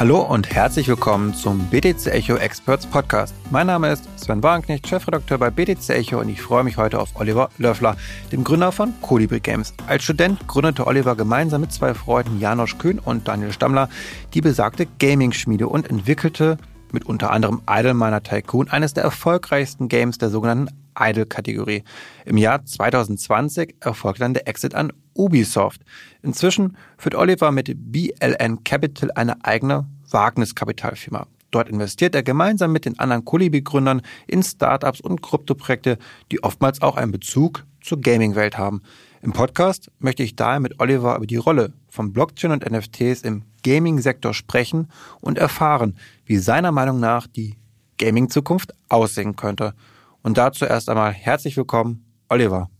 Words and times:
Hallo 0.00 0.22
und 0.22 0.50
herzlich 0.50 0.88
willkommen 0.88 1.34
zum 1.34 1.58
BTC 1.68 2.06
Echo 2.06 2.36
Experts 2.36 2.86
Podcast. 2.86 3.34
Mein 3.50 3.66
Name 3.66 3.92
ist 3.92 4.08
Sven 4.18 4.42
Wagenknecht, 4.42 4.88
Chefredakteur 4.88 5.36
bei 5.36 5.50
BTC 5.50 5.90
Echo 5.90 6.20
und 6.20 6.30
ich 6.30 6.40
freue 6.40 6.64
mich 6.64 6.78
heute 6.78 6.98
auf 6.98 7.10
Oliver 7.16 7.50
Löffler, 7.58 7.98
dem 8.32 8.42
Gründer 8.42 8.72
von 8.72 8.94
Colibri 9.02 9.40
Games. 9.40 9.74
Als 9.86 10.04
Student 10.04 10.48
gründete 10.48 10.86
Oliver 10.86 11.16
gemeinsam 11.16 11.60
mit 11.60 11.74
zwei 11.74 11.92
Freunden 11.92 12.40
Janosch 12.40 12.78
Kühn 12.78 12.98
und 12.98 13.28
Daniel 13.28 13.52
Stammler 13.52 13.90
die 14.32 14.40
besagte 14.40 14.86
Gaming-Schmiede 14.98 15.68
und 15.68 15.90
entwickelte 15.90 16.56
mit 16.92 17.04
unter 17.04 17.30
anderem 17.30 17.60
Idleminer 17.68 18.22
Tycoon 18.22 18.70
eines 18.70 18.94
der 18.94 19.04
erfolgreichsten 19.04 19.88
Games 19.88 20.16
der 20.16 20.30
sogenannten 20.30 20.74
Idle-Kategorie. 20.98 21.84
Im 22.24 22.38
Jahr 22.38 22.64
2020 22.64 23.76
erfolgte 23.80 24.20
dann 24.20 24.32
der 24.32 24.48
Exit 24.48 24.74
an 24.74 24.94
Ubisoft. 25.20 25.82
Inzwischen 26.22 26.76
führt 26.96 27.14
Oliver 27.14 27.52
mit 27.52 27.70
BLN 27.76 28.64
Capital 28.64 29.10
eine 29.14 29.44
eigene 29.44 29.86
Wagniskapitalfirma. 30.10 31.26
Dort 31.50 31.68
investiert 31.68 32.14
er 32.14 32.22
gemeinsam 32.22 32.72
mit 32.72 32.84
den 32.84 32.98
anderen 32.98 33.24
Kolibi-Gründern 33.24 34.02
in 34.26 34.42
Startups 34.42 35.00
und 35.00 35.20
Kryptoprojekte, 35.20 35.98
die 36.30 36.42
oftmals 36.42 36.80
auch 36.80 36.96
einen 36.96 37.12
Bezug 37.12 37.64
zur 37.82 38.00
Gaming-Welt 38.00 38.56
haben. 38.56 38.82
Im 39.20 39.32
Podcast 39.32 39.90
möchte 39.98 40.22
ich 40.22 40.36
daher 40.36 40.60
mit 40.60 40.80
Oliver 40.80 41.16
über 41.16 41.26
die 41.26 41.36
Rolle 41.36 41.72
von 41.88 42.12
Blockchain 42.12 42.52
und 42.52 42.70
NFTs 42.70 43.22
im 43.22 43.42
Gaming-Sektor 43.62 44.32
sprechen 44.32 44.88
und 45.20 45.38
erfahren, 45.38 45.96
wie 46.24 46.38
seiner 46.38 46.72
Meinung 46.72 47.00
nach 47.00 47.26
die 47.26 47.56
Gaming-Zukunft 47.98 48.72
aussehen 48.88 49.36
könnte. 49.36 49.74
Und 50.22 50.38
dazu 50.38 50.64
erst 50.64 50.88
einmal 50.88 51.12
herzlich 51.12 51.56
willkommen, 51.56 52.04
Oliver. 52.28 52.70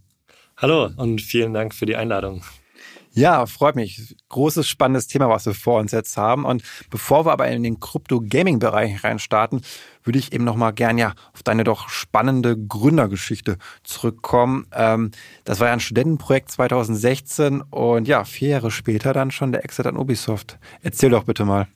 Hallo 0.60 0.90
und 0.96 1.22
vielen 1.22 1.54
Dank 1.54 1.74
für 1.74 1.86
die 1.86 1.96
Einladung. 1.96 2.42
Ja, 3.12 3.46
freut 3.46 3.76
mich. 3.76 4.14
Großes, 4.28 4.68
spannendes 4.68 5.06
Thema, 5.06 5.30
was 5.30 5.46
wir 5.46 5.54
vor 5.54 5.80
uns 5.80 5.90
jetzt 5.90 6.18
haben. 6.18 6.44
Und 6.44 6.62
bevor 6.90 7.24
wir 7.24 7.32
aber 7.32 7.48
in 7.48 7.62
den 7.62 7.80
Krypto-Gaming-Bereich 7.80 9.02
reinstarten, 9.02 9.62
würde 10.04 10.18
ich 10.18 10.34
eben 10.34 10.44
nochmal 10.44 10.74
gern 10.74 10.98
ja 10.98 11.14
auf 11.32 11.42
deine 11.42 11.64
doch 11.64 11.88
spannende 11.88 12.58
Gründergeschichte 12.58 13.56
zurückkommen. 13.84 14.66
Ähm, 14.72 15.12
das 15.44 15.60
war 15.60 15.68
ja 15.68 15.72
ein 15.72 15.80
Studentenprojekt 15.80 16.50
2016 16.50 17.62
und 17.62 18.06
ja, 18.06 18.24
vier 18.24 18.50
Jahre 18.50 18.70
später 18.70 19.14
dann 19.14 19.30
schon 19.30 19.52
der 19.52 19.64
Exit 19.64 19.86
an 19.86 19.96
Ubisoft. 19.96 20.58
Erzähl 20.82 21.08
doch 21.08 21.24
bitte 21.24 21.46
mal. 21.46 21.68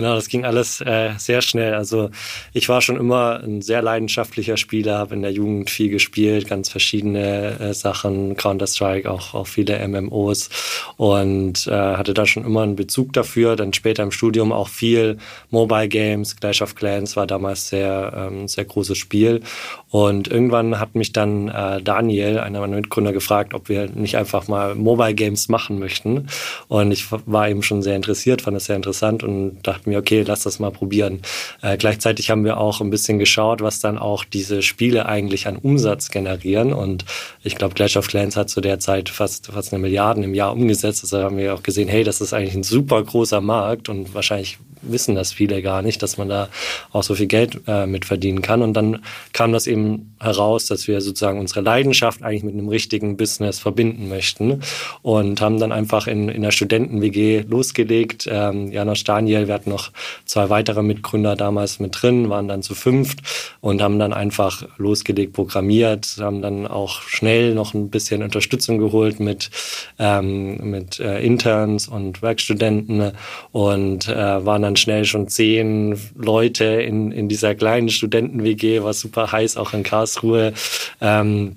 Genau, 0.00 0.14
das 0.14 0.28
ging 0.28 0.46
alles 0.46 0.80
äh, 0.80 1.10
sehr 1.18 1.42
schnell. 1.42 1.74
Also 1.74 2.08
ich 2.54 2.70
war 2.70 2.80
schon 2.80 2.96
immer 2.96 3.42
ein 3.44 3.60
sehr 3.60 3.82
leidenschaftlicher 3.82 4.56
Spieler, 4.56 4.96
habe 4.96 5.14
in 5.14 5.20
der 5.20 5.30
Jugend 5.30 5.68
viel 5.68 5.90
gespielt, 5.90 6.48
ganz 6.48 6.70
verschiedene 6.70 7.60
äh, 7.60 7.74
Sachen, 7.74 8.34
Counter-Strike, 8.34 9.10
auch, 9.10 9.34
auch 9.34 9.46
viele 9.46 9.86
MMOs 9.86 10.48
und 10.96 11.66
äh, 11.66 11.72
hatte 11.72 12.14
da 12.14 12.24
schon 12.24 12.46
immer 12.46 12.62
einen 12.62 12.76
Bezug 12.76 13.12
dafür. 13.12 13.56
Dann 13.56 13.74
später 13.74 14.02
im 14.02 14.10
Studium 14.10 14.52
auch 14.52 14.68
viel 14.68 15.18
Mobile 15.50 15.88
Games, 15.88 16.34
Clash 16.34 16.62
of 16.62 16.76
Clans 16.76 17.14
war 17.16 17.26
damals 17.26 17.68
sehr, 17.68 18.30
ähm, 18.32 18.48
sehr 18.48 18.64
großes 18.64 18.96
Spiel. 18.96 19.42
Und 19.90 20.28
irgendwann 20.28 20.80
hat 20.80 20.94
mich 20.94 21.12
dann 21.12 21.48
äh, 21.48 21.82
Daniel, 21.82 22.38
einer 22.38 22.60
meiner 22.60 22.76
Mitgründer, 22.76 23.12
gefragt, 23.12 23.52
ob 23.52 23.68
wir 23.68 23.90
nicht 23.90 24.16
einfach 24.16 24.48
mal 24.48 24.76
Mobile 24.76 25.14
Games 25.14 25.50
machen 25.50 25.78
möchten. 25.78 26.28
Und 26.68 26.90
ich 26.90 27.04
war 27.10 27.50
eben 27.50 27.62
schon 27.62 27.82
sehr 27.82 27.96
interessiert, 27.96 28.40
fand 28.40 28.56
es 28.56 28.64
sehr 28.64 28.76
interessant 28.76 29.22
und 29.22 29.58
dachte, 29.62 29.89
wir, 29.90 29.98
okay, 29.98 30.22
lass 30.26 30.42
das 30.42 30.58
mal 30.58 30.70
probieren. 30.70 31.22
Äh, 31.62 31.76
gleichzeitig 31.76 32.30
haben 32.30 32.44
wir 32.44 32.58
auch 32.58 32.80
ein 32.80 32.90
bisschen 32.90 33.18
geschaut, 33.18 33.60
was 33.60 33.80
dann 33.80 33.98
auch 33.98 34.24
diese 34.24 34.62
Spiele 34.62 35.06
eigentlich 35.06 35.46
an 35.46 35.56
Umsatz 35.56 36.10
generieren. 36.10 36.72
Und 36.72 37.04
ich 37.42 37.56
glaube, 37.56 37.74
Clash 37.74 37.96
of 37.96 38.08
Clans 38.08 38.36
hat 38.36 38.50
zu 38.50 38.60
der 38.60 38.80
Zeit 38.80 39.08
fast, 39.08 39.48
fast 39.48 39.72
eine 39.72 39.80
Milliarde 39.80 40.22
im 40.22 40.34
Jahr 40.34 40.52
umgesetzt. 40.52 41.02
Also 41.04 41.22
haben 41.22 41.36
wir 41.36 41.54
auch 41.54 41.62
gesehen, 41.62 41.88
hey, 41.88 42.04
das 42.04 42.20
ist 42.20 42.32
eigentlich 42.32 42.54
ein 42.54 42.62
super 42.62 43.02
großer 43.02 43.40
Markt 43.40 43.88
und 43.88 44.14
wahrscheinlich 44.14 44.58
wissen 44.82 45.14
das 45.14 45.32
viele 45.32 45.62
gar 45.62 45.82
nicht, 45.82 46.02
dass 46.02 46.16
man 46.16 46.28
da 46.28 46.48
auch 46.92 47.02
so 47.02 47.14
viel 47.14 47.26
Geld 47.26 47.60
äh, 47.66 47.86
mit 47.86 48.04
verdienen 48.04 48.42
kann. 48.42 48.62
Und 48.62 48.74
dann 48.74 49.00
kam 49.32 49.52
das 49.52 49.66
eben 49.66 50.14
heraus, 50.18 50.66
dass 50.66 50.88
wir 50.88 51.00
sozusagen 51.00 51.38
unsere 51.38 51.60
Leidenschaft 51.60 52.22
eigentlich 52.22 52.44
mit 52.44 52.54
einem 52.54 52.68
richtigen 52.68 53.16
Business 53.16 53.58
verbinden 53.58 54.08
möchten 54.08 54.62
und 55.02 55.40
haben 55.40 55.58
dann 55.58 55.72
einfach 55.72 56.06
in, 56.06 56.28
in 56.28 56.42
der 56.42 56.50
Studenten-WG 56.50 57.44
losgelegt. 57.48 58.28
Ähm, 58.30 58.70
Janosch 58.70 59.04
Daniel, 59.04 59.48
wir 59.48 59.54
hatten 59.54 59.69
noch 59.70 59.90
zwei 60.26 60.50
weitere 60.50 60.82
Mitgründer 60.82 61.36
damals 61.36 61.80
mit 61.80 62.02
drin, 62.02 62.28
waren 62.28 62.48
dann 62.48 62.62
zu 62.62 62.74
fünft 62.74 63.20
und 63.62 63.80
haben 63.80 63.98
dann 63.98 64.12
einfach 64.12 64.64
losgelegt, 64.76 65.32
programmiert, 65.32 66.18
haben 66.20 66.42
dann 66.42 66.66
auch 66.66 67.00
schnell 67.02 67.54
noch 67.54 67.72
ein 67.72 67.88
bisschen 67.88 68.22
Unterstützung 68.22 68.76
geholt 68.76 69.18
mit, 69.20 69.50
ähm, 69.98 70.70
mit 70.70 71.00
äh, 71.00 71.20
Interns 71.20 71.88
und 71.88 72.20
Werkstudenten 72.20 73.12
und 73.52 74.08
äh, 74.08 74.44
waren 74.44 74.62
dann 74.62 74.76
schnell 74.76 75.06
schon 75.06 75.28
zehn 75.28 75.98
Leute 76.14 76.64
in, 76.64 77.12
in 77.12 77.28
dieser 77.28 77.54
kleinen 77.54 77.88
Studenten-WG, 77.88 78.82
war 78.82 78.92
super 78.92 79.32
heiß, 79.32 79.56
auch 79.56 79.72
in 79.72 79.82
Karlsruhe. 79.82 80.52
Ähm, 81.00 81.56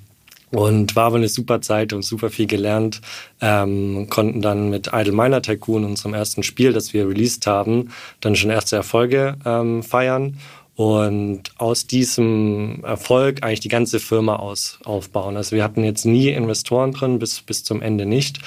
und 0.53 0.96
war 0.96 1.06
aber 1.06 1.18
eine 1.18 1.28
super 1.28 1.62
Zeit 1.62 1.94
und 1.94 2.03
super 2.03 2.30
viel 2.30 2.47
gelernt. 2.47 3.02
Ähm, 3.41 4.08
konnten 4.09 4.41
dann 4.41 4.69
mit 4.69 4.91
Idle 4.94 5.14
Miner 5.14 5.41
Tycoon, 5.41 5.84
unserem 5.84 6.14
ersten 6.14 6.44
Spiel, 6.44 6.74
das 6.74 6.94
wir 6.94 7.08
released 7.08 7.47
haben, 7.47 7.90
dann 8.22 8.36
schon 8.36 8.52
erste 8.52 8.75
Erfolge 8.75 9.36
ähm, 9.46 9.84
feiern 9.84 10.38
und 10.76 11.44
aus 11.58 11.86
diesem 11.86 12.84
Erfolg 12.84 13.44
eigentlich 13.44 13.60
die 13.60 13.70
ganze 13.70 14.00
Firma 14.00 14.38
aus, 14.38 14.80
aufbauen. 14.86 15.38
Also 15.38 15.56
wir 15.56 15.64
hatten 15.64 15.84
jetzt 15.84 16.06
nie 16.06 16.30
Investoren 16.30 16.94
drin, 16.94 17.20
bis, 17.20 17.42
bis 17.42 17.64
zum 17.64 17.82
Ende 17.84 18.08
nicht 18.08 18.40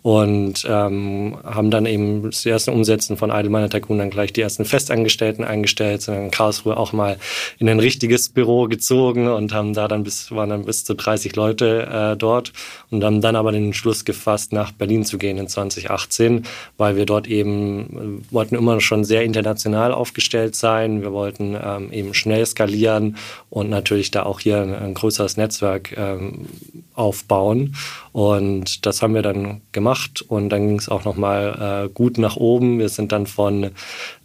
und 0.00 0.64
ähm, 0.66 1.36
haben 1.44 1.70
dann 1.70 1.84
eben 1.84 2.22
das 2.22 2.46
erste 2.46 2.72
Umsetzen 2.72 3.18
von 3.18 3.30
Idleminer 3.30 3.68
Tycoon 3.68 3.98
dann 3.98 4.08
gleich 4.08 4.32
die 4.32 4.40
ersten 4.40 4.64
Festangestellten 4.64 5.44
eingestellt, 5.44 6.00
sind 6.00 6.14
in 6.14 6.30
Karlsruhe 6.30 6.78
auch 6.78 6.94
mal 6.94 7.18
in 7.58 7.68
ein 7.68 7.80
richtiges 7.80 8.30
Büro 8.30 8.66
gezogen 8.66 9.28
und 9.28 9.52
haben 9.52 9.74
da 9.74 9.86
dann 9.86 10.04
bis, 10.04 10.30
waren 10.30 10.48
dann 10.48 10.64
bis 10.64 10.84
zu 10.84 10.94
30 10.94 11.36
Leute 11.36 11.86
äh, 12.14 12.16
dort 12.16 12.54
und 12.90 13.04
haben 13.04 13.20
dann 13.20 13.36
aber 13.36 13.52
den 13.52 13.66
Entschluss 13.66 14.06
gefasst, 14.06 14.54
nach 14.54 14.72
Berlin 14.72 15.04
zu 15.04 15.18
gehen 15.18 15.36
in 15.36 15.48
2018, 15.48 16.46
weil 16.78 16.96
wir 16.96 17.04
dort 17.04 17.26
eben 17.26 18.22
äh, 18.30 18.32
wollten 18.32 18.54
immer 18.54 18.80
schon 18.80 19.04
sehr 19.04 19.22
international 19.22 19.92
aufgestellt 19.92 20.54
sein. 20.54 21.02
Wir 21.02 21.12
wollten 21.12 21.54
äh, 21.54 21.73
ähm, 21.76 21.92
eben 21.92 22.14
schnell 22.14 22.44
skalieren 22.46 23.16
und 23.50 23.70
natürlich 23.70 24.10
da 24.10 24.24
auch 24.24 24.40
hier 24.40 24.60
ein, 24.60 24.74
ein 24.74 24.94
größeres 24.94 25.36
Netzwerk 25.36 25.96
ähm, 25.96 26.46
aufbauen. 26.94 27.74
Und 28.12 28.86
das 28.86 29.02
haben 29.02 29.14
wir 29.14 29.22
dann 29.22 29.60
gemacht 29.72 30.22
und 30.22 30.48
dann 30.48 30.68
ging 30.68 30.78
es 30.78 30.88
auch 30.88 31.04
nochmal 31.04 31.86
äh, 31.86 31.88
gut 31.88 32.18
nach 32.18 32.36
oben. 32.36 32.78
Wir 32.78 32.88
sind 32.88 33.10
dann 33.10 33.26
von 33.26 33.72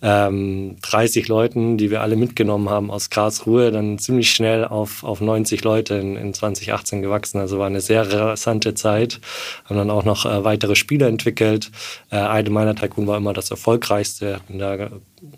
ähm, 0.02 0.76
30 0.82 1.28
Leuten, 1.28 1.78
die 1.78 1.90
wir 1.90 2.02
alle 2.02 2.16
mitgenommen 2.16 2.70
haben 2.70 2.92
aus 2.92 3.10
Karlsruhe, 3.10 3.72
dann 3.72 3.98
ziemlich 3.98 4.32
schnell 4.32 4.66
auf, 4.66 5.04
auf 5.04 5.22
90 5.22 5.64
Leute 5.64 5.96
in, 5.96 6.16
in 6.16 6.34
2018 6.34 7.02
gewachsen. 7.02 7.40
Also 7.40 7.58
war 7.58 7.68
eine 7.68 7.82
sehr 7.82 8.12
rasante 8.12 8.76
Zeit. 8.76 9.20
Haben 9.66 9.78
dann 9.78 9.90
auch 9.90 10.06
noch 10.06 10.26
äh, 10.26 10.44
weitere 10.44 10.76
Spiele 10.76 11.08
entwickelt. 11.08 11.72
Äh, 12.12 12.18
Allgemeiner 12.18 12.76
Tycoon 12.76 13.08
war 13.08 13.18
immer 13.18 13.34
das 13.34 13.50
erfolgreichste. 13.50 14.36
Hatten 14.36 14.60
da 14.60 14.90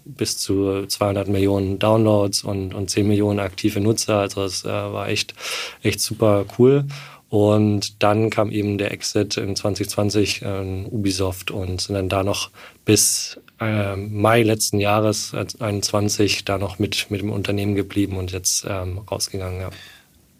bis 0.06 0.38
zu 0.38 0.86
200 0.86 1.28
Millionen 1.28 1.80
Downloads 1.80 2.44
und, 2.44 2.74
und 2.74 2.90
10 2.90 3.08
Millionen 3.08 3.40
aktive 3.40 3.80
Nutzer. 3.80 4.18
Also 4.20 4.44
es 4.44 4.66
äh, 4.66 4.70
war 4.70 5.10
echt, 5.10 5.34
echt 5.82 6.02
super 6.02 6.46
cool. 6.58 6.86
Und 7.30 8.04
dann 8.04 8.30
kam 8.30 8.52
eben 8.52 8.78
der 8.78 8.92
Exit 8.92 9.38
in 9.38 9.56
2020 9.56 10.42
äh, 10.42 10.86
Ubisoft 10.90 11.50
und 11.50 11.80
sind 11.80 11.96
dann 11.96 12.10
da 12.10 12.24
noch 12.24 12.50
bis 12.84 13.40
äh, 13.62 13.96
Mai 13.96 14.44
letzten 14.44 14.80
Jahres, 14.80 15.30
2021, 15.30 16.40
äh, 16.40 16.44
da 16.44 16.58
noch 16.58 16.78
mit, 16.78 17.10
mit 17.10 17.22
dem 17.22 17.32
Unternehmen 17.32 17.76
geblieben 17.76 18.18
und 18.18 18.34
jetzt 18.34 18.66
ähm, 18.68 18.98
rausgegangen. 19.10 19.62
Ja. 19.62 19.70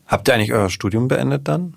Habt 0.06 0.28
ihr 0.28 0.34
eigentlich 0.34 0.52
euer 0.52 0.70
Studium 0.70 1.08
beendet 1.08 1.48
dann? 1.48 1.76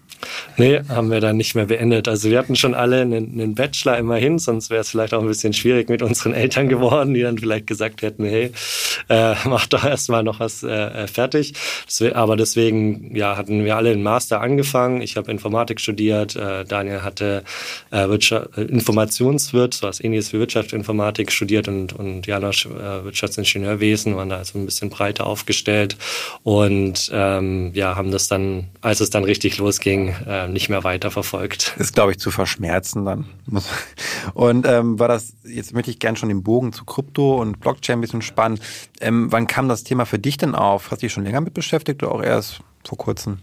Nee, 0.56 0.80
haben 0.88 1.10
wir 1.10 1.20
dann 1.20 1.36
nicht 1.36 1.54
mehr 1.54 1.66
beendet. 1.66 2.08
Also 2.08 2.30
wir 2.30 2.38
hatten 2.38 2.56
schon 2.56 2.74
alle 2.74 3.00
einen, 3.00 3.32
einen 3.32 3.54
Bachelor 3.54 3.98
immerhin, 3.98 4.38
sonst 4.38 4.70
wäre 4.70 4.80
es 4.80 4.90
vielleicht 4.90 5.14
auch 5.14 5.20
ein 5.20 5.26
bisschen 5.26 5.52
schwierig 5.52 5.88
mit 5.88 6.02
unseren 6.02 6.34
Eltern 6.34 6.68
geworden, 6.68 7.14
die 7.14 7.22
dann 7.22 7.38
vielleicht 7.38 7.66
gesagt 7.66 8.02
hätten, 8.02 8.24
hey, 8.24 8.52
äh, 9.08 9.34
mach 9.44 9.66
doch 9.66 9.84
erstmal 9.84 10.22
noch 10.22 10.40
was 10.40 10.62
äh, 10.62 10.68
äh 10.68 11.06
fertig. 11.06 11.54
Aber 12.14 12.36
deswegen 12.36 13.14
ja, 13.14 13.36
hatten 13.36 13.64
wir 13.64 13.76
alle 13.76 13.90
einen 13.90 14.02
Master 14.02 14.40
angefangen. 14.40 15.00
Ich 15.00 15.16
habe 15.16 15.30
Informatik 15.30 15.80
studiert, 15.80 16.36
äh, 16.36 16.64
Daniel 16.64 17.02
hatte 17.02 17.44
äh, 17.90 18.08
Wirtschaft, 18.08 18.56
äh, 18.56 18.62
Informationswirt, 18.62 19.74
so 19.74 19.86
was 19.86 20.02
ähnliches 20.02 20.32
wie 20.32 20.38
Wirtschaftsinformatik 20.38 21.32
studiert 21.32 21.68
und, 21.68 21.92
und 21.92 22.26
Janosch 22.26 22.66
äh, 22.66 23.04
Wirtschaftsingenieurwesen, 23.04 24.16
waren 24.16 24.28
da 24.28 24.38
also 24.38 24.58
ein 24.58 24.64
bisschen 24.64 24.90
breiter 24.90 25.26
aufgestellt 25.26 25.96
und 26.42 27.10
ähm, 27.12 27.70
ja, 27.74 27.96
haben 27.96 28.10
das 28.10 28.28
dann, 28.28 28.68
als 28.80 29.00
es 29.00 29.10
dann 29.10 29.24
richtig 29.24 29.58
losging, 29.58 30.13
äh, 30.26 30.48
nicht 30.48 30.68
mehr 30.68 30.84
weiterverfolgt. 30.84 31.76
Ist, 31.78 31.94
glaube 31.94 32.12
ich, 32.12 32.18
zu 32.18 32.30
verschmerzen 32.30 33.04
dann. 33.04 33.26
Und 34.34 34.66
ähm, 34.66 34.98
war 34.98 35.08
das, 35.08 35.34
jetzt 35.44 35.74
möchte 35.74 35.90
ich 35.90 35.98
gerne 35.98 36.16
schon 36.16 36.28
den 36.28 36.42
Bogen 36.42 36.72
zu 36.72 36.84
Krypto 36.84 37.40
und 37.40 37.60
Blockchain 37.60 37.98
ein 37.98 38.00
bisschen 38.00 38.22
spannen. 38.22 38.58
Ähm, 39.00 39.30
wann 39.30 39.46
kam 39.46 39.68
das 39.68 39.84
Thema 39.84 40.06
für 40.06 40.18
dich 40.18 40.36
denn 40.36 40.54
auf? 40.54 40.90
Hast 40.90 41.02
du 41.02 41.06
dich 41.06 41.12
schon 41.12 41.24
länger 41.24 41.40
mit 41.40 41.54
beschäftigt 41.54 42.02
oder 42.02 42.12
auch 42.12 42.22
erst 42.22 42.60
vor 42.84 42.98
kurzem? 42.98 43.38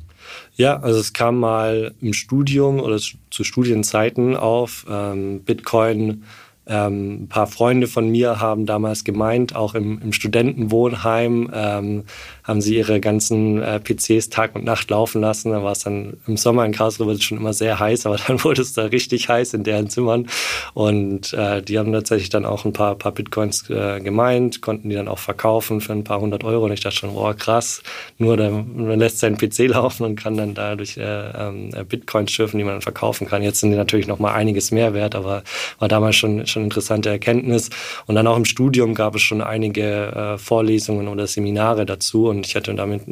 Ja, 0.56 0.79
also 0.79 1.00
es 1.00 1.13
kam 1.13 1.39
mal 1.39 1.94
im 2.00 2.13
Studium 2.13 2.79
oder 2.79 2.97
zu 2.97 3.44
Studienzeiten 3.44 4.35
auf. 4.35 4.85
Ähm, 4.89 5.41
Bitcoin 5.44 6.23
Ähm, 6.68 7.23
ein 7.23 7.27
paar 7.27 7.47
Freunde 7.47 7.88
von 7.88 8.07
mir 8.09 8.39
haben 8.39 8.68
damals 8.68 9.03
gemeint, 9.03 9.56
auch 9.56 9.73
im, 9.73 10.00
im 10.00 10.13
Studentenwohnheim 10.13 11.50
ähm, 11.51 12.03
haben 12.44 12.62
sie 12.62 12.78
ihre 12.78 13.00
ganzen 13.00 13.62
äh, 13.62 13.80
PCs 13.80 14.30
Tag 14.30 14.56
und 14.56 14.64
Nacht 14.64 14.90
laufen 14.90 15.22
lassen. 15.22 15.52
Da 15.52 15.64
war 15.64 15.72
es 15.72 15.80
dann 15.80 16.18
im 16.28 16.38
Sommer 16.38 16.66
in 16.66 16.72
Karlsruhe 16.72 17.20
schon 17.22 17.38
immer 17.38 17.54
sehr 17.54 17.80
heiß, 17.80 18.06
aber 18.06 18.18
dann 18.28 18.44
wurde 18.44 18.62
es 18.62 18.74
da 18.74 18.86
richtig 18.86 19.30
heiß 19.30 19.54
in 19.54 19.64
deren 19.64 19.90
Zimmern. 19.90 20.28
Und 20.74 21.34
äh, 21.34 21.62
die 21.62 21.78
haben 21.78 21.92
tatsächlich 21.92 22.30
dann 22.30 22.46
auch 22.46 22.66
ein 22.66 22.74
paar, 22.74 22.96
paar 22.96 23.12
Bitcoins 23.12 23.70
äh, 23.70 24.00
gemeint, 24.00 24.62
konnten 24.62 24.90
die 24.90 24.96
dann 24.96 25.08
auch 25.08 25.20
verkaufen 25.20 25.82
für 25.82 25.94
ein 25.94 26.04
paar 26.04 26.22
hundert 26.22 26.44
Euro. 26.44 26.66
Und 26.66 26.72
ich 26.72 26.82
dachte 26.82 26.98
schon, 26.98 27.14
boah, 27.14 27.34
krass, 27.34 27.84
nur 28.18 28.38
der, 28.38 28.52
man 28.52 29.00
lässt 29.00 29.20
seinen 29.20 29.38
PC 29.38 29.60
laufen 29.68 30.06
und 30.06 30.16
kann 30.16 30.38
dann 30.38 30.54
dadurch 30.54 30.98
äh, 30.98 31.02
äh, 31.04 31.84
Bitcoins 31.88 32.32
schürfen, 32.32 32.58
die 32.58 32.64
man 32.64 32.76
dann 32.76 32.82
verkaufen 32.82 33.28
kann. 33.28 33.44
Jetzt 33.44 33.60
sind 33.60 33.72
die 33.72 33.78
natürlich 33.78 34.08
noch 34.08 34.20
mal 34.20 34.34
einiges 34.34 34.72
mehr 34.72 34.94
wert, 34.94 35.16
aber 35.16 35.44
war 35.80 35.88
damals 35.88 36.16
schon, 36.16 36.48
schon 36.48 36.64
interessante 36.64 37.10
Erkenntnis. 37.10 37.70
Und 38.08 38.16
dann 38.16 38.28
auch 38.28 38.38
im 38.38 38.46
Studium 38.46 38.94
gab 38.94 39.16
es 39.16 39.22
schon 39.22 39.42
einige 39.42 39.84
äh, 39.84 40.38
Vorlesungen 40.38 41.08
oder 41.08 41.28
Seminare 41.28 41.86
dazu. 41.86 42.31
Und 42.31 42.48
ich 42.48 42.56
hatte 42.56 42.74
damit, 42.74 43.04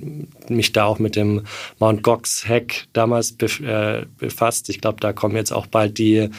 mich 0.49 0.71
da 0.73 0.85
auch 0.85 0.97
mit 0.97 1.15
dem 1.15 1.43
Mount 1.77 2.01
Gox 2.01 2.47
Hack 2.47 2.87
damals 2.93 3.35
äh, 3.41 4.05
befasst. 4.17 4.69
Ich 4.69 4.81
glaube, 4.81 4.99
da 4.99 5.13
kommen 5.13 5.35
jetzt 5.35 5.51
auch 5.51 5.67
bald 5.67 5.97
die, 5.97 6.29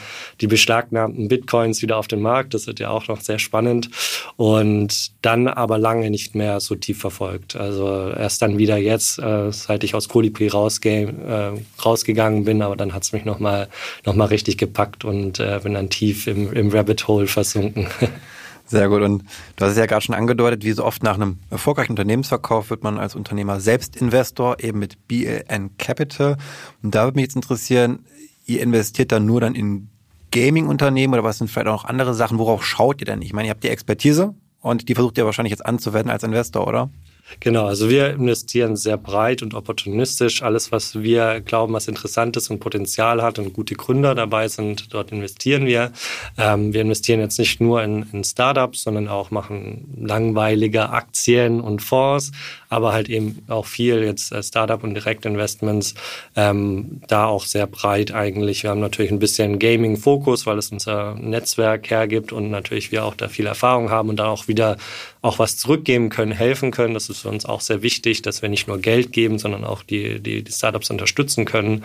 die 0.40 0.46
beschlagnahmten 0.46 1.28
Bitcoins 1.28 1.82
wieder 1.82 1.96
auf 1.96 2.08
den 2.08 2.20
Markt. 2.20 2.54
Das 2.54 2.66
wird 2.66 2.80
ja 2.80 2.90
auch 2.90 3.06
noch 3.08 3.20
sehr 3.20 3.38
spannend. 3.38 3.90
Und 4.36 5.12
dann 5.22 5.46
aber 5.46 5.78
lange 5.78 6.10
nicht 6.10 6.34
mehr 6.34 6.60
so 6.60 6.74
tief 6.74 6.98
verfolgt. 6.98 7.54
Also 7.54 8.10
erst 8.10 8.42
dann 8.42 8.58
wieder 8.58 8.76
jetzt, 8.76 9.18
äh, 9.18 9.52
seit 9.52 9.84
ich 9.84 9.94
aus 9.94 10.08
rausge 10.12 10.90
äh, 10.90 11.82
rausgegangen 11.84 12.44
bin, 12.44 12.62
aber 12.62 12.76
dann 12.76 12.94
hat 12.94 13.02
es 13.02 13.12
mich 13.12 13.24
nochmal 13.24 13.68
noch 14.04 14.14
mal 14.14 14.26
richtig 14.26 14.58
gepackt 14.58 15.04
und 15.04 15.38
äh, 15.38 15.60
bin 15.62 15.74
dann 15.74 15.90
tief 15.90 16.26
im, 16.26 16.52
im 16.52 16.70
Rabbit 16.70 17.06
Hole 17.06 17.26
versunken. 17.26 17.86
Sehr 18.70 18.88
gut. 18.88 19.02
Und 19.02 19.24
du 19.56 19.64
hast 19.64 19.72
es 19.72 19.78
ja 19.78 19.86
gerade 19.86 20.00
schon 20.00 20.14
angedeutet, 20.14 20.62
wie 20.62 20.70
so 20.70 20.84
oft 20.84 21.02
nach 21.02 21.16
einem 21.16 21.38
erfolgreichen 21.50 21.90
Unternehmensverkauf 21.90 22.70
wird 22.70 22.84
man 22.84 22.98
als 22.98 23.16
Unternehmer 23.16 23.58
selbst 23.58 23.96
Investor, 23.96 24.60
eben 24.60 24.78
mit 24.78 25.08
BLN 25.08 25.76
Capital. 25.76 26.36
Und 26.80 26.94
da 26.94 27.02
würde 27.02 27.16
mich 27.16 27.24
jetzt 27.24 27.34
interessieren, 27.34 28.04
ihr 28.46 28.62
investiert 28.62 29.10
dann 29.10 29.26
nur 29.26 29.40
dann 29.40 29.56
in 29.56 29.88
Gaming-Unternehmen 30.30 31.14
oder 31.14 31.24
was 31.24 31.38
sind 31.38 31.50
vielleicht 31.50 31.66
auch 31.66 31.82
noch 31.82 31.84
andere 31.84 32.14
Sachen? 32.14 32.38
Worauf 32.38 32.64
schaut 32.64 33.00
ihr 33.00 33.06
denn? 33.06 33.22
Ich 33.22 33.32
meine, 33.32 33.48
ihr 33.48 33.50
habt 33.50 33.64
die 33.64 33.70
Expertise 33.70 34.34
und 34.60 34.88
die 34.88 34.94
versucht 34.94 35.18
ihr 35.18 35.24
wahrscheinlich 35.24 35.50
jetzt 35.50 35.66
anzuwenden 35.66 36.10
als 36.12 36.22
Investor, 36.22 36.68
oder? 36.68 36.90
Genau, 37.38 37.66
also 37.66 37.88
wir 37.88 38.10
investieren 38.10 38.76
sehr 38.76 38.96
breit 38.96 39.42
und 39.42 39.54
opportunistisch. 39.54 40.42
Alles, 40.42 40.72
was 40.72 41.00
wir 41.00 41.40
glauben, 41.40 41.72
was 41.72 41.86
interessant 41.86 42.36
ist 42.36 42.50
und 42.50 42.58
Potenzial 42.58 43.22
hat 43.22 43.38
und 43.38 43.52
gute 43.52 43.76
Gründer 43.76 44.14
dabei 44.14 44.48
sind, 44.48 44.92
dort 44.92 45.12
investieren 45.12 45.66
wir. 45.66 45.92
Ähm, 46.36 46.72
wir 46.72 46.80
investieren 46.80 47.20
jetzt 47.20 47.38
nicht 47.38 47.60
nur 47.60 47.82
in, 47.82 48.06
in, 48.12 48.24
Startups, 48.24 48.82
sondern 48.82 49.08
auch 49.08 49.30
machen 49.30 49.94
langweilige 49.96 50.90
Aktien 50.90 51.60
und 51.60 51.82
Fonds, 51.82 52.32
aber 52.70 52.92
halt 52.92 53.08
eben 53.10 53.44
auch 53.48 53.66
viel 53.66 54.02
jetzt 54.04 54.32
äh, 54.32 54.42
Startup 54.42 54.82
und 54.82 54.94
Direktinvestments, 54.94 55.94
ähm, 56.36 57.02
da 57.08 57.26
auch 57.26 57.44
sehr 57.44 57.66
breit 57.66 58.14
eigentlich. 58.14 58.62
Wir 58.62 58.70
haben 58.70 58.80
natürlich 58.80 59.10
ein 59.10 59.18
bisschen 59.18 59.58
Gaming-Fokus, 59.58 60.46
weil 60.46 60.56
es 60.56 60.70
unser 60.70 61.16
Netzwerk 61.16 61.90
hergibt 61.90 62.32
und 62.32 62.50
natürlich 62.50 62.92
wir 62.92 63.04
auch 63.04 63.14
da 63.14 63.28
viel 63.28 63.46
Erfahrung 63.46 63.90
haben 63.90 64.08
und 64.08 64.16
da 64.16 64.28
auch 64.28 64.48
wieder 64.48 64.78
auch 65.22 65.38
was 65.38 65.58
zurückgeben 65.58 66.08
können, 66.08 66.32
helfen 66.32 66.70
können. 66.70 66.94
Das 66.94 67.10
ist 67.10 67.20
für 67.20 67.28
uns 67.28 67.44
auch 67.44 67.60
sehr 67.60 67.82
wichtig, 67.82 68.22
dass 68.22 68.40
wir 68.40 68.48
nicht 68.48 68.68
nur 68.68 68.78
Geld 68.78 69.12
geben, 69.12 69.38
sondern 69.38 69.64
auch 69.64 69.82
die, 69.82 70.20
die, 70.20 70.42
die 70.42 70.52
Startups 70.52 70.90
unterstützen 70.90 71.44
können. 71.44 71.84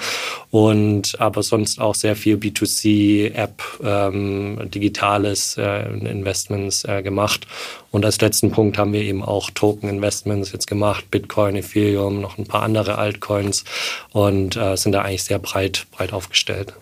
Und 0.51 1.19
aber 1.19 1.43
sonst 1.43 1.81
auch 1.81 1.95
sehr 1.95 2.15
viel 2.15 2.37
B2C, 2.37 3.33
App, 3.33 3.61
ähm, 3.83 4.69
digitales 4.73 5.57
äh, 5.57 5.89
Investments 5.89 6.85
äh, 6.85 7.01
gemacht. 7.01 7.45
Und 7.91 8.05
als 8.05 8.19
letzten 8.21 8.51
Punkt 8.51 8.77
haben 8.77 8.93
wir 8.93 9.01
eben 9.01 9.23
auch 9.23 9.49
Token-Investments 9.49 10.51
jetzt 10.51 10.67
gemacht, 10.67 10.74
Bitcoin, 11.11 11.55
Ethereum, 11.55 12.21
noch 12.21 12.37
ein 12.37 12.45
paar 12.45 12.63
andere 12.63 12.97
Altcoins 12.97 13.63
und 14.11 14.55
äh, 14.55 14.75
sind 14.75 14.91
da 14.91 15.01
eigentlich 15.01 15.23
sehr 15.23 15.39
breit, 15.39 15.87
breit 15.91 16.13
aufgestellt. 16.13 16.73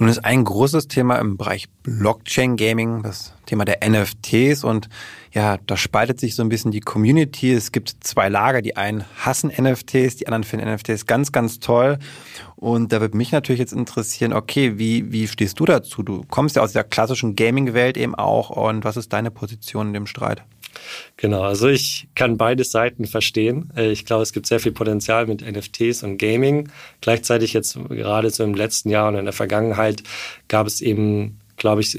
Nun 0.00 0.08
ist 0.08 0.24
ein 0.24 0.44
großes 0.44 0.88
Thema 0.88 1.16
im 1.16 1.36
Bereich 1.36 1.68
Blockchain 1.82 2.56
Gaming 2.56 3.02
das 3.02 3.34
Thema 3.44 3.66
der 3.66 3.86
NFTs 3.86 4.64
und 4.64 4.88
ja, 5.32 5.58
da 5.66 5.76
spaltet 5.76 6.18
sich 6.18 6.34
so 6.34 6.42
ein 6.42 6.48
bisschen 6.48 6.72
die 6.72 6.80
Community. 6.80 7.52
Es 7.52 7.70
gibt 7.70 7.94
zwei 8.00 8.28
Lager. 8.28 8.62
Die 8.62 8.76
einen 8.76 9.04
hassen 9.16 9.50
NFTs, 9.50 10.16
die 10.16 10.26
anderen 10.26 10.42
finden 10.42 10.72
NFTs 10.72 11.06
ganz, 11.06 11.30
ganz 11.30 11.60
toll. 11.60 11.98
Und 12.56 12.92
da 12.92 13.00
würde 13.00 13.16
mich 13.16 13.30
natürlich 13.30 13.60
jetzt 13.60 13.72
interessieren, 13.72 14.32
okay, 14.32 14.78
wie, 14.78 15.12
wie 15.12 15.28
stehst 15.28 15.60
du 15.60 15.66
dazu? 15.66 16.02
Du 16.02 16.24
kommst 16.28 16.56
ja 16.56 16.62
aus 16.62 16.72
der 16.72 16.82
klassischen 16.82 17.36
Gaming-Welt 17.36 17.96
eben 17.96 18.16
auch. 18.16 18.50
Und 18.50 18.84
was 18.84 18.96
ist 18.96 19.12
deine 19.12 19.30
Position 19.30 19.88
in 19.88 19.92
dem 19.92 20.06
Streit? 20.06 20.42
Genau, 21.16 21.42
also 21.42 21.68
ich 21.68 22.08
kann 22.14 22.36
beide 22.36 22.64
Seiten 22.64 23.06
verstehen. 23.06 23.70
Äh, 23.76 23.90
ich 23.90 24.04
glaube, 24.04 24.22
es 24.22 24.32
gibt 24.32 24.46
sehr 24.46 24.60
viel 24.60 24.72
Potenzial 24.72 25.26
mit 25.26 25.42
NFTs 25.42 26.02
und 26.02 26.18
Gaming. 26.18 26.70
Gleichzeitig 27.00 27.52
jetzt 27.52 27.78
gerade 27.88 28.30
so 28.30 28.44
im 28.44 28.54
letzten 28.54 28.90
Jahr 28.90 29.08
und 29.08 29.16
in 29.16 29.24
der 29.24 29.34
Vergangenheit 29.34 30.02
gab 30.48 30.66
es 30.66 30.80
eben, 30.80 31.38
glaube 31.56 31.82
ich, 31.82 31.98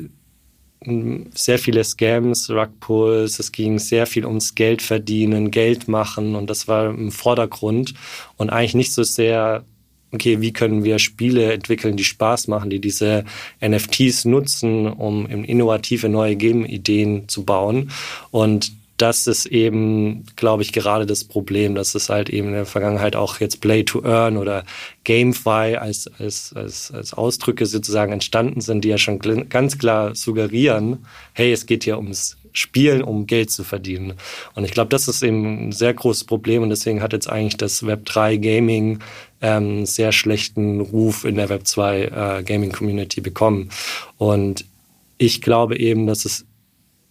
sehr 1.35 1.59
viele 1.59 1.83
Scams, 1.83 2.49
Rugpulls, 2.49 3.37
es 3.37 3.51
ging 3.51 3.77
sehr 3.77 4.07
viel 4.07 4.25
ums 4.25 4.55
Geld 4.55 4.81
verdienen, 4.81 5.51
Geld 5.51 5.87
machen 5.87 6.33
und 6.33 6.49
das 6.49 6.67
war 6.67 6.89
im 6.89 7.11
Vordergrund 7.11 7.93
und 8.37 8.49
eigentlich 8.49 8.73
nicht 8.73 8.93
so 8.93 9.03
sehr, 9.03 9.63
okay, 10.11 10.41
wie 10.41 10.53
können 10.53 10.83
wir 10.83 10.99
Spiele 10.99 11.53
entwickeln, 11.53 11.97
die 11.97 12.03
Spaß 12.03 12.47
machen, 12.47 12.69
die 12.69 12.79
diese 12.79 13.25
NFTs 13.65 14.25
nutzen, 14.25 14.87
um 14.87 15.25
innovative 15.25 16.09
neue 16.09 16.35
Game-Ideen 16.35 17.27
zu 17.27 17.43
bauen 17.43 17.91
und 18.31 18.71
das 19.01 19.25
ist 19.25 19.47
eben, 19.47 20.25
glaube 20.35 20.61
ich, 20.61 20.73
gerade 20.73 21.07
das 21.07 21.23
Problem, 21.23 21.73
dass 21.73 21.95
es 21.95 22.09
halt 22.09 22.29
eben 22.29 22.49
in 22.49 22.53
der 22.53 22.67
Vergangenheit 22.67 23.15
auch 23.15 23.39
jetzt 23.39 23.59
Play 23.59 23.83
to 23.83 24.03
Earn 24.03 24.37
oder 24.37 24.63
GameFi 25.05 25.77
als, 25.77 26.09
als, 26.19 26.53
als, 26.55 26.91
als 26.91 27.13
Ausdrücke 27.13 27.65
sozusagen 27.65 28.13
entstanden 28.13 28.61
sind, 28.61 28.83
die 28.83 28.89
ja 28.89 28.99
schon 28.99 29.19
ganz 29.49 29.79
klar 29.79 30.13
suggerieren, 30.15 31.05
hey, 31.33 31.51
es 31.51 31.65
geht 31.65 31.83
hier 31.83 31.97
ums 31.97 32.37
Spielen, 32.53 33.01
um 33.01 33.25
Geld 33.25 33.49
zu 33.49 33.63
verdienen. 33.63 34.13
Und 34.53 34.65
ich 34.65 34.71
glaube, 34.71 34.89
das 34.89 35.07
ist 35.07 35.23
eben 35.23 35.69
ein 35.69 35.71
sehr 35.71 35.93
großes 35.93 36.25
Problem 36.25 36.61
und 36.61 36.69
deswegen 36.69 37.01
hat 37.01 37.13
jetzt 37.13 37.29
eigentlich 37.29 37.57
das 37.57 37.83
Web3 37.83 38.37
Gaming 38.37 38.99
ähm, 39.41 39.85
sehr 39.85 40.11
schlechten 40.11 40.81
Ruf 40.81 41.25
in 41.25 41.35
der 41.35 41.49
Web2 41.49 42.39
äh, 42.39 42.43
Gaming 42.43 42.71
Community 42.71 43.21
bekommen. 43.21 43.69
Und 44.17 44.65
ich 45.17 45.41
glaube 45.41 45.77
eben, 45.77 46.07
dass 46.07 46.25
es 46.25 46.45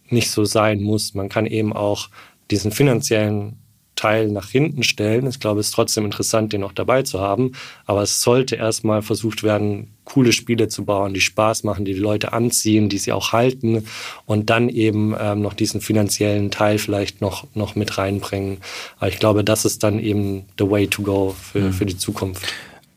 nicht 0.09 0.31
so 0.31 0.45
sein 0.45 0.81
muss. 0.81 1.13
Man 1.13 1.29
kann 1.29 1.45
eben 1.45 1.73
auch 1.73 2.09
diesen 2.49 2.71
finanziellen 2.71 3.60
Teil 4.01 4.29
nach 4.29 4.49
hinten 4.49 4.81
stellen. 4.81 5.27
Ich 5.27 5.39
glaube, 5.39 5.59
es 5.59 5.67
ist 5.67 5.73
trotzdem 5.73 6.05
interessant, 6.05 6.53
den 6.53 6.61
noch 6.61 6.73
dabei 6.73 7.03
zu 7.03 7.19
haben. 7.19 7.51
Aber 7.85 8.01
es 8.01 8.21
sollte 8.21 8.55
erstmal 8.55 9.03
versucht 9.03 9.43
werden, 9.43 9.93
coole 10.05 10.31
Spiele 10.31 10.69
zu 10.69 10.85
bauen, 10.85 11.13
die 11.13 11.21
Spaß 11.21 11.63
machen, 11.63 11.85
die 11.85 11.93
die 11.93 11.99
Leute 11.99 12.33
anziehen, 12.33 12.89
die 12.89 12.97
sie 12.97 13.11
auch 13.11 13.31
halten 13.31 13.85
und 14.25 14.49
dann 14.49 14.69
eben 14.69 15.15
ähm, 15.19 15.41
noch 15.41 15.53
diesen 15.53 15.81
finanziellen 15.81 16.49
Teil 16.49 16.79
vielleicht 16.79 17.21
noch, 17.21 17.45
noch 17.53 17.75
mit 17.75 17.99
reinbringen. 17.99 18.57
Aber 18.97 19.09
ich 19.09 19.19
glaube, 19.19 19.43
das 19.43 19.65
ist 19.65 19.83
dann 19.83 19.99
eben 19.99 20.45
the 20.57 20.67
way 20.67 20.87
to 20.87 21.03
go 21.03 21.35
für, 21.39 21.59
mhm. 21.59 21.73
für 21.73 21.85
die 21.85 21.97
Zukunft. 21.97 22.43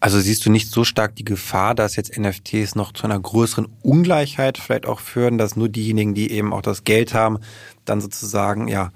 Also 0.01 0.21
siehst 0.21 0.47
du 0.47 0.51
nicht 0.51 0.71
so 0.71 0.85
stark 0.85 1.17
die 1.17 1.25
Gefahr, 1.25 1.75
dass 1.75 1.97
jetzt 1.97 2.19
NFTs 2.19 2.77
noch 2.77 2.93
zu 2.93 3.05
einer 3.05 3.21
größeren 3.21 3.69
Ungleichheit 3.83 4.57
vielleicht 4.57 4.87
auch 4.87 5.01
führen, 5.01 5.37
dass 5.37 5.57
nur 5.57 5.69
diejenigen, 5.69 6.15
die 6.15 6.31
eben 6.31 6.55
auch 6.55 6.63
das 6.63 6.85
Geld 6.85 7.13
haben, 7.13 7.39
dann 7.85 8.01
sozusagen 8.01 8.69
ja 8.69 8.91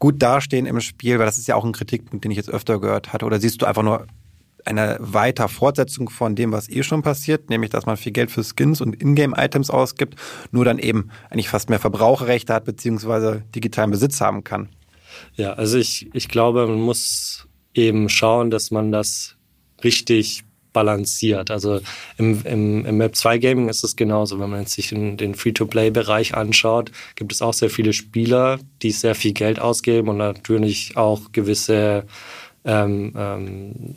gut 0.00 0.20
dastehen 0.20 0.66
im 0.66 0.80
Spiel, 0.80 1.18
weil 1.18 1.26
das 1.26 1.38
ist 1.38 1.46
ja 1.46 1.54
auch 1.54 1.64
ein 1.64 1.72
Kritikpunkt, 1.72 2.24
den 2.24 2.32
ich 2.32 2.36
jetzt 2.36 2.50
öfter 2.50 2.80
gehört 2.80 3.12
hatte. 3.12 3.26
Oder 3.26 3.38
siehst 3.38 3.62
du 3.62 3.66
einfach 3.66 3.84
nur 3.84 4.06
eine 4.64 4.96
weiter 4.98 5.48
Fortsetzung 5.48 6.10
von 6.10 6.34
dem, 6.34 6.52
was 6.52 6.68
eh 6.68 6.82
schon 6.82 7.02
passiert, 7.02 7.50
nämlich 7.50 7.70
dass 7.70 7.86
man 7.86 7.96
viel 7.96 8.12
Geld 8.12 8.30
für 8.30 8.42
Skins 8.42 8.80
und 8.80 9.00
Ingame-Items 9.00 9.70
ausgibt, 9.70 10.16
nur 10.50 10.64
dann 10.64 10.78
eben 10.78 11.10
eigentlich 11.30 11.48
fast 11.48 11.70
mehr 11.70 11.78
Verbraucherrechte 11.78 12.52
hat 12.52 12.64
beziehungsweise 12.64 13.44
digitalen 13.54 13.90
Besitz 13.90 14.20
haben 14.20 14.44
kann? 14.44 14.68
Ja, 15.34 15.52
also 15.52 15.78
ich, 15.78 16.10
ich 16.12 16.28
glaube, 16.28 16.66
man 16.66 16.80
muss 16.80 17.46
eben 17.74 18.08
schauen, 18.08 18.50
dass 18.50 18.70
man 18.70 18.92
das 18.92 19.36
richtig 19.82 20.44
balanciert. 20.72 21.50
Also 21.50 21.80
im, 22.16 22.42
im, 22.44 22.86
im 22.86 22.96
Map 22.96 23.16
2 23.16 23.38
Gaming 23.38 23.68
ist 23.68 23.84
es 23.84 23.96
genauso. 23.96 24.38
Wenn 24.38 24.50
man 24.50 24.66
sich 24.66 24.92
in 24.92 25.16
den 25.16 25.34
Free-to-Play-Bereich 25.34 26.34
anschaut, 26.34 26.92
gibt 27.14 27.32
es 27.32 27.42
auch 27.42 27.54
sehr 27.54 27.70
viele 27.70 27.92
Spieler, 27.92 28.58
die 28.82 28.90
sehr 28.90 29.14
viel 29.14 29.32
Geld 29.32 29.60
ausgeben 29.60 30.08
und 30.08 30.18
natürlich 30.18 30.96
auch 30.96 31.32
gewisse 31.32 32.04
ähm, 32.64 33.12
ähm, 33.16 33.94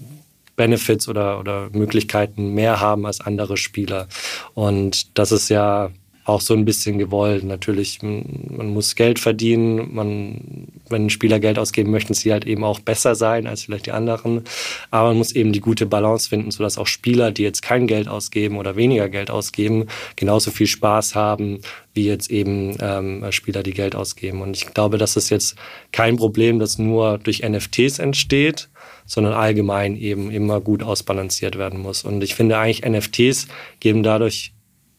Benefits 0.56 1.08
oder, 1.08 1.40
oder 1.40 1.70
Möglichkeiten 1.72 2.54
mehr 2.54 2.80
haben 2.80 3.06
als 3.06 3.22
andere 3.22 3.58
Spieler. 3.58 4.08
Und 4.54 5.18
das 5.18 5.32
ist 5.32 5.50
ja 5.50 5.90
auch 6.26 6.42
so 6.42 6.54
ein 6.54 6.66
bisschen 6.66 6.98
gewollt. 6.98 7.44
Natürlich, 7.44 8.02
man 8.02 8.74
muss 8.74 8.96
Geld 8.96 9.20
verdienen, 9.20 9.94
man, 9.94 10.68
wenn 10.90 11.10
Spieler 11.10 11.40
Geld 11.40 11.60
ausgeben, 11.60 11.92
möchten 11.92 12.14
sie 12.14 12.32
halt 12.32 12.46
eben 12.46 12.64
auch 12.64 12.80
besser 12.80 13.16
sein 13.16 13.46
als 13.46 13.64
vielleicht 13.64 13.88
die 13.88 13.92
anderen. 13.92 14.44
Aber 14.90 15.10
man 15.10 15.18
muss 15.18 15.34
eben 15.34 15.52
die 15.52 15.60
gute 15.60 15.86
Balance 15.86 16.30
finden, 16.30 16.52
sodass 16.52 16.78
auch 16.78 16.88
Spieler, 16.88 17.32
die 17.32 17.44
jetzt 17.44 17.62
kein 17.62 17.88
Geld 17.88 18.08
ausgeben 18.08 18.58
oder 18.58 18.76
weniger 18.76 19.10
Geld 19.10 19.32
ausgeben, 19.32 19.88
genauso 20.16 20.52
viel 20.52 20.68
Spaß 20.68 21.16
haben, 21.16 21.60
wie 21.94 22.06
jetzt 22.06 22.32
eben 22.32 22.78
ähm, 22.80 23.26
Spieler, 23.32 23.62
die 23.62 23.74
Geld 23.74 23.96
ausgeben. 23.96 24.42
Und 24.42 24.56
ich 24.56 24.74
glaube, 24.74 24.98
das 24.98 25.18
ist 25.18 25.30
jetzt 25.30 25.56
kein 25.92 26.16
Problem, 26.16 26.60
das 26.60 26.78
nur 26.78 27.18
durch 27.18 27.44
NFTs 27.44 28.00
entsteht, 28.00 28.70
sondern 29.06 29.34
allgemein 29.34 29.98
eben 29.98 30.32
immer 30.32 30.62
gut 30.62 30.84
ausbalanciert 30.84 31.58
werden 31.58 31.80
muss. 31.80 32.04
Und 32.04 32.24
ich 32.24 32.36
finde 32.36 32.58
eigentlich 32.58 32.86
NFTs 32.86 33.48
geben 33.80 34.04
dadurch 34.04 34.53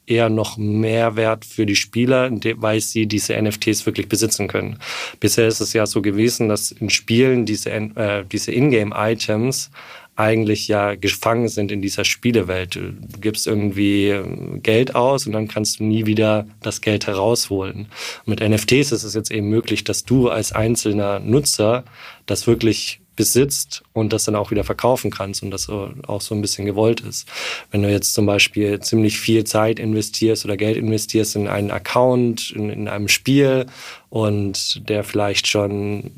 eher 0.07 0.29
noch 0.29 0.57
Mehrwert 0.57 1.45
für 1.45 1.67
die 1.67 1.77
Spieler, 1.77 2.31
weil 2.57 2.81
sie 2.81 3.07
diese 3.07 3.41
NFTs 3.41 3.87
wirklich 3.87 4.09
besitzen 4.09 4.49
können. 4.49 4.79
Bisher 5.21 5.47
ist 5.47 5.61
es 5.61 5.73
ja 5.73 5.87
so 5.87 6.03
gewesen, 6.03 6.49
dass 6.49 6.71
in 6.71 6.91
Spielen 6.91 7.47
diese, 7.47 7.71
äh, 7.71 8.25
diese 8.31 8.53
Ingame-Items 8.53 9.71
eigentlich 10.17 10.69
ja 10.69 10.95
gefangen 10.95 11.49
sind 11.49 11.73
in 11.73 11.83
dieser 11.83 12.05
Spielewelt. 12.05 12.77
Du 12.77 12.93
gibst 13.21 13.47
irgendwie 13.47 14.15
Geld 14.63 14.95
aus 14.95 15.27
und 15.27 15.33
dann 15.33 15.49
kannst 15.49 15.81
du 15.81 15.85
nie 15.85 16.07
wieder 16.07 16.47
das 16.63 16.81
Geld 16.81 17.07
herausholen. 17.07 17.89
Mit 18.25 18.41
NFTs 18.41 18.93
ist 18.93 19.03
es 19.03 19.15
jetzt 19.15 19.33
eben 19.33 19.49
möglich, 19.49 19.83
dass 19.83 20.05
du 20.05 20.29
als 20.29 20.53
einzelner 20.53 21.19
Nutzer 21.19 21.85
das 22.27 22.47
wirklich 22.47 23.01
besitzt 23.17 23.83
und 23.93 24.13
das 24.13 24.25
dann 24.25 24.35
auch 24.35 24.51
wieder 24.51 24.65
verkaufen 24.65 25.11
kannst 25.11 25.43
und 25.43 25.51
das 25.51 25.69
auch 25.69 26.21
so 26.21 26.35
ein 26.35 26.41
bisschen 26.41 26.65
gewollt 26.65 27.01
ist. 27.01 27.29
Wenn 27.71 27.83
du 27.83 27.91
jetzt 27.91 28.15
zum 28.15 28.27
Beispiel 28.27 28.81
ziemlich 28.81 29.19
viel 29.19 29.45
Zeit 29.45 29.79
investierst 29.79 30.45
oder 30.45 30.57
Geld 30.57 30.77
investierst 30.77 31.37
in 31.37 31.49
einen 31.49 31.71
Account, 31.71 32.51
in, 32.51 32.71
in 32.71 32.89
einem 32.89 33.09
Spiel 33.09 33.67
und 34.11 34.89
der 34.89 35.05
vielleicht 35.05 35.47
schon, 35.47 36.11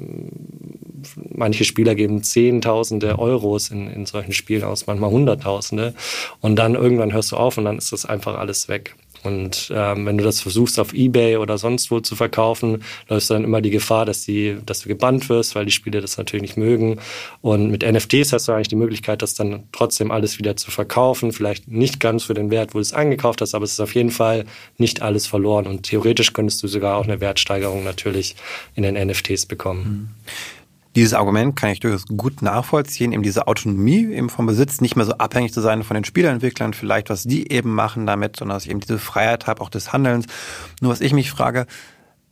manche 1.30 1.64
Spieler 1.64 1.94
geben 1.94 2.22
Zehntausende 2.22 3.18
Euros 3.18 3.70
in, 3.70 3.90
in 3.90 4.06
solchen 4.06 4.32
Spielen 4.32 4.64
aus, 4.64 4.86
manchmal 4.86 5.10
Hunderttausende 5.10 5.94
und 6.40 6.56
dann 6.56 6.74
irgendwann 6.74 7.12
hörst 7.12 7.32
du 7.32 7.36
auf 7.36 7.58
und 7.58 7.64
dann 7.64 7.78
ist 7.78 7.92
das 7.92 8.06
einfach 8.06 8.38
alles 8.38 8.68
weg. 8.68 8.96
Und 9.22 9.72
ähm, 9.74 10.06
wenn 10.06 10.18
du 10.18 10.24
das 10.24 10.40
versuchst 10.40 10.78
auf 10.78 10.92
Ebay 10.92 11.36
oder 11.36 11.58
sonst 11.58 11.90
wo 11.90 12.00
zu 12.00 12.16
verkaufen, 12.16 12.82
läufst 13.08 13.30
du 13.30 13.34
dann 13.34 13.44
immer 13.44 13.60
die 13.60 13.70
Gefahr, 13.70 14.04
dass, 14.04 14.22
die, 14.22 14.56
dass 14.64 14.80
du 14.80 14.88
gebannt 14.88 15.28
wirst, 15.28 15.54
weil 15.54 15.64
die 15.64 15.72
Spiele 15.72 16.00
das 16.00 16.18
natürlich 16.18 16.42
nicht 16.42 16.56
mögen. 16.56 16.98
Und 17.40 17.70
mit 17.70 17.82
NFTs 17.82 18.32
hast 18.32 18.48
du 18.48 18.52
eigentlich 18.52 18.68
die 18.68 18.76
Möglichkeit, 18.76 19.22
das 19.22 19.34
dann 19.34 19.64
trotzdem 19.72 20.10
alles 20.10 20.38
wieder 20.38 20.56
zu 20.56 20.70
verkaufen. 20.70 21.32
Vielleicht 21.32 21.68
nicht 21.68 22.00
ganz 22.00 22.24
für 22.24 22.34
den 22.34 22.50
Wert, 22.50 22.74
wo 22.74 22.78
du 22.78 22.82
es 22.82 22.92
eingekauft 22.92 23.40
hast, 23.40 23.54
aber 23.54 23.64
es 23.64 23.72
ist 23.72 23.80
auf 23.80 23.94
jeden 23.94 24.10
Fall 24.10 24.44
nicht 24.78 25.02
alles 25.02 25.26
verloren. 25.26 25.66
Und 25.66 25.84
theoretisch 25.84 26.32
könntest 26.32 26.62
du 26.62 26.68
sogar 26.68 26.96
auch 26.96 27.04
eine 27.04 27.20
Wertsteigerung 27.20 27.84
natürlich 27.84 28.36
in 28.74 28.82
den 28.82 28.94
NFTs 28.94 29.46
bekommen. 29.46 30.14
Mhm. 30.24 30.26
Dieses 30.96 31.12
Argument 31.12 31.54
kann 31.54 31.68
ich 31.68 31.80
durchaus 31.80 32.06
gut 32.06 32.40
nachvollziehen, 32.40 33.12
eben 33.12 33.22
diese 33.22 33.46
Autonomie 33.46 34.06
eben 34.06 34.30
vom 34.30 34.46
Besitz, 34.46 34.80
nicht 34.80 34.96
mehr 34.96 35.04
so 35.04 35.12
abhängig 35.12 35.52
zu 35.52 35.60
sein 35.60 35.82
von 35.82 35.94
den 35.94 36.04
Spieleentwicklern, 36.04 36.72
vielleicht 36.72 37.10
was 37.10 37.24
die 37.24 37.52
eben 37.52 37.74
machen 37.74 38.06
damit, 38.06 38.36
sondern 38.36 38.56
dass 38.56 38.64
ich 38.64 38.70
eben 38.70 38.80
diese 38.80 38.98
Freiheit 38.98 39.46
habe, 39.46 39.60
auch 39.60 39.68
des 39.68 39.92
Handelns. 39.92 40.24
Nur 40.80 40.90
was 40.90 41.02
ich 41.02 41.12
mich 41.12 41.30
frage, 41.30 41.66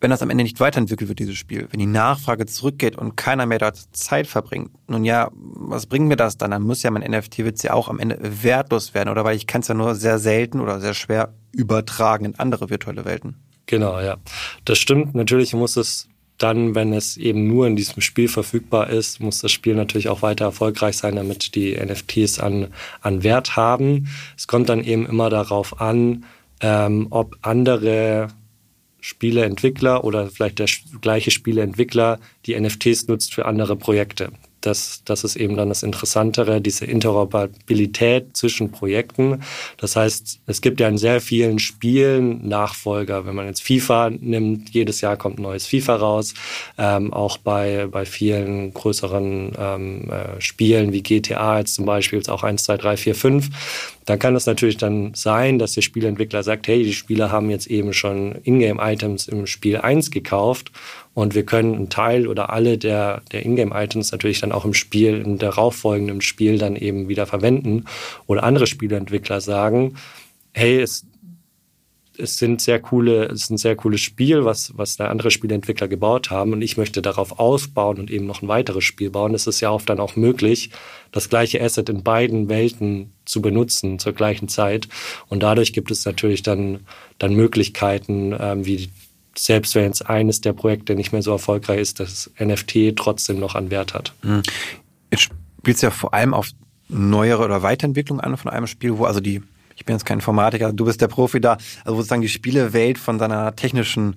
wenn 0.00 0.10
das 0.10 0.22
am 0.22 0.30
Ende 0.30 0.44
nicht 0.44 0.60
weiterentwickelt 0.60 1.08
wird, 1.08 1.18
dieses 1.18 1.36
Spiel, 1.36 1.68
wenn 1.70 1.78
die 1.78 1.86
Nachfrage 1.86 2.46
zurückgeht 2.46 2.96
und 2.96 3.16
keiner 3.16 3.44
mehr 3.44 3.58
dort 3.58 3.76
Zeit 3.92 4.26
verbringt, 4.26 4.70
nun 4.88 5.04
ja, 5.04 5.30
was 5.34 5.84
bringt 5.84 6.08
mir 6.08 6.16
das 6.16 6.38
dann? 6.38 6.50
Dann 6.50 6.62
muss 6.62 6.82
ja 6.82 6.90
mein 6.90 7.02
NFT-Witz 7.02 7.62
ja 7.64 7.74
auch 7.74 7.88
am 7.88 7.98
Ende 7.98 8.18
wertlos 8.20 8.94
werden, 8.94 9.10
oder 9.10 9.24
weil 9.24 9.36
ich 9.36 9.46
kann 9.46 9.60
es 9.60 9.68
ja 9.68 9.74
nur 9.74 9.94
sehr 9.94 10.18
selten 10.18 10.60
oder 10.60 10.80
sehr 10.80 10.94
schwer 10.94 11.34
übertragen 11.52 12.24
in 12.24 12.38
andere 12.38 12.70
virtuelle 12.70 13.04
Welten. 13.04 13.36
Genau, 13.66 14.00
ja. 14.00 14.16
Das 14.64 14.78
stimmt. 14.78 15.14
Natürlich 15.14 15.52
muss 15.54 15.76
es 15.76 16.08
dann, 16.44 16.74
wenn 16.74 16.92
es 16.92 17.16
eben 17.16 17.48
nur 17.48 17.66
in 17.66 17.74
diesem 17.74 18.02
Spiel 18.02 18.28
verfügbar 18.28 18.90
ist, 18.90 19.18
muss 19.18 19.38
das 19.38 19.50
Spiel 19.50 19.74
natürlich 19.74 20.10
auch 20.10 20.20
weiter 20.20 20.44
erfolgreich 20.44 20.98
sein, 20.98 21.16
damit 21.16 21.54
die 21.54 21.74
NFTs 21.74 22.38
an, 22.38 22.66
an 23.00 23.22
Wert 23.22 23.56
haben. 23.56 24.08
Es 24.36 24.46
kommt 24.46 24.68
dann 24.68 24.84
eben 24.84 25.06
immer 25.06 25.30
darauf 25.30 25.80
an, 25.80 26.26
ähm, 26.60 27.06
ob 27.08 27.38
andere 27.40 28.28
Spieleentwickler 29.00 30.04
oder 30.04 30.28
vielleicht 30.28 30.58
der 30.58 30.68
gleiche 31.00 31.30
Spieleentwickler 31.30 32.20
die 32.44 32.60
NFTs 32.60 33.08
nutzt 33.08 33.32
für 33.32 33.46
andere 33.46 33.76
Projekte 33.76 34.30
das, 34.66 35.02
das 35.04 35.24
ist 35.24 35.36
eben 35.36 35.56
dann 35.56 35.68
das 35.68 35.82
Interessantere, 35.82 36.60
diese 36.60 36.84
Interoperabilität 36.84 38.36
zwischen 38.36 38.70
Projekten. 38.70 39.42
Das 39.76 39.96
heißt, 39.96 40.40
es 40.46 40.60
gibt 40.60 40.80
ja 40.80 40.88
in 40.88 40.98
sehr 40.98 41.20
vielen 41.20 41.58
Spielen 41.58 42.48
Nachfolger. 42.48 43.26
Wenn 43.26 43.34
man 43.34 43.46
jetzt 43.46 43.62
FIFA 43.62 44.10
nimmt, 44.10 44.70
jedes 44.70 45.00
Jahr 45.00 45.16
kommt 45.16 45.38
ein 45.38 45.42
neues 45.42 45.66
FIFA 45.66 45.96
raus. 45.96 46.34
Ähm, 46.78 47.12
auch 47.12 47.36
bei, 47.38 47.86
bei 47.90 48.04
vielen 48.04 48.72
größeren 48.72 49.52
ähm, 49.58 50.10
äh, 50.10 50.40
Spielen 50.40 50.92
wie 50.92 51.02
GTA 51.02 51.58
jetzt 51.58 51.74
zum 51.74 51.84
Beispiel, 51.84 52.18
jetzt 52.18 52.30
auch 52.30 52.42
1, 52.42 52.64
2, 52.64 52.76
3, 52.76 52.96
4, 52.96 53.14
5. 53.14 53.50
Da 54.04 54.18
kann 54.18 54.36
es 54.36 54.44
natürlich 54.46 54.76
dann 54.76 55.14
sein, 55.14 55.58
dass 55.58 55.72
der 55.72 55.82
Spielentwickler 55.82 56.42
sagt, 56.42 56.68
hey, 56.68 56.84
die 56.84 56.92
Spieler 56.92 57.32
haben 57.32 57.48
jetzt 57.48 57.66
eben 57.68 57.94
schon 57.94 58.36
Ingame-Items 58.42 59.28
im 59.28 59.46
Spiel 59.46 59.78
1 59.78 60.10
gekauft 60.10 60.72
und 61.14 61.34
wir 61.34 61.46
können 61.46 61.74
einen 61.74 61.88
Teil 61.88 62.26
oder 62.26 62.50
alle 62.50 62.76
der, 62.76 63.22
der 63.32 63.46
Ingame-Items 63.46 64.12
natürlich 64.12 64.40
dann 64.40 64.52
auch 64.52 64.66
im 64.66 64.74
Spiel, 64.74 65.22
im 65.24 65.38
darauffolgenden 65.38 66.20
Spiel 66.20 66.58
dann 66.58 66.76
eben 66.76 67.08
wieder 67.08 67.24
verwenden. 67.26 67.86
Oder 68.26 68.42
andere 68.42 68.66
Spieleentwickler 68.66 69.40
sagen, 69.40 69.94
hey, 70.52 70.80
es, 70.80 71.06
es 72.18 72.36
sind 72.36 72.60
sehr 72.60 72.80
coole, 72.80 73.24
es 73.26 73.44
ist 73.44 73.50
ein 73.50 73.58
sehr 73.58 73.74
cooles 73.74 74.02
Spiel, 74.02 74.44
was, 74.44 74.76
was 74.76 74.96
da 74.98 75.08
andere 75.08 75.30
Spieleentwickler 75.30 75.88
gebaut 75.88 76.30
haben 76.30 76.52
und 76.52 76.60
ich 76.60 76.76
möchte 76.76 77.00
darauf 77.00 77.38
ausbauen 77.38 77.98
und 77.98 78.10
eben 78.10 78.26
noch 78.26 78.42
ein 78.42 78.48
weiteres 78.48 78.84
Spiel 78.84 79.08
bauen. 79.08 79.34
Es 79.34 79.46
ist 79.46 79.62
ja 79.62 79.70
oft 79.70 79.88
dann 79.88 79.98
auch 79.98 80.14
möglich, 80.14 80.70
das 81.10 81.30
gleiche 81.30 81.62
Asset 81.62 81.88
in 81.88 82.02
beiden 82.02 82.50
Welten 82.50 83.13
zu 83.24 83.42
benutzen 83.42 83.98
zur 83.98 84.12
gleichen 84.12 84.48
Zeit. 84.48 84.88
Und 85.28 85.42
dadurch 85.42 85.72
gibt 85.72 85.90
es 85.90 86.04
natürlich 86.04 86.42
dann, 86.42 86.80
dann 87.18 87.34
Möglichkeiten, 87.34 88.34
ähm, 88.38 88.66
wie 88.66 88.90
selbst 89.36 89.74
wenn 89.74 89.84
jetzt 89.84 90.08
eines 90.08 90.40
der 90.40 90.52
Projekte 90.52 90.94
nicht 90.94 91.12
mehr 91.12 91.22
so 91.22 91.32
erfolgreich 91.32 91.80
ist, 91.80 92.00
dass 92.00 92.30
NFT 92.38 92.96
trotzdem 92.96 93.40
noch 93.40 93.54
an 93.54 93.70
Wert 93.70 93.94
hat. 93.94 94.12
Mhm. 94.22 94.42
Jetzt 95.10 95.22
spielt 95.22 95.76
es 95.76 95.82
ja 95.82 95.90
vor 95.90 96.14
allem 96.14 96.34
auf 96.34 96.50
neuere 96.88 97.44
oder 97.44 97.62
Weiterentwicklung 97.62 98.20
an 98.20 98.36
von 98.36 98.50
einem 98.50 98.66
Spiel, 98.66 98.98
wo 98.98 99.04
also 99.04 99.20
die, 99.20 99.42
ich 99.76 99.84
bin 99.84 99.94
jetzt 99.96 100.04
kein 100.04 100.18
Informatiker, 100.18 100.72
du 100.72 100.84
bist 100.84 101.00
der 101.00 101.08
Profi 101.08 101.40
da, 101.40 101.56
also 101.84 101.96
sozusagen 101.96 102.22
die 102.22 102.28
Spielewelt 102.28 102.98
von 102.98 103.18
seiner 103.18 103.56
technischen 103.56 104.16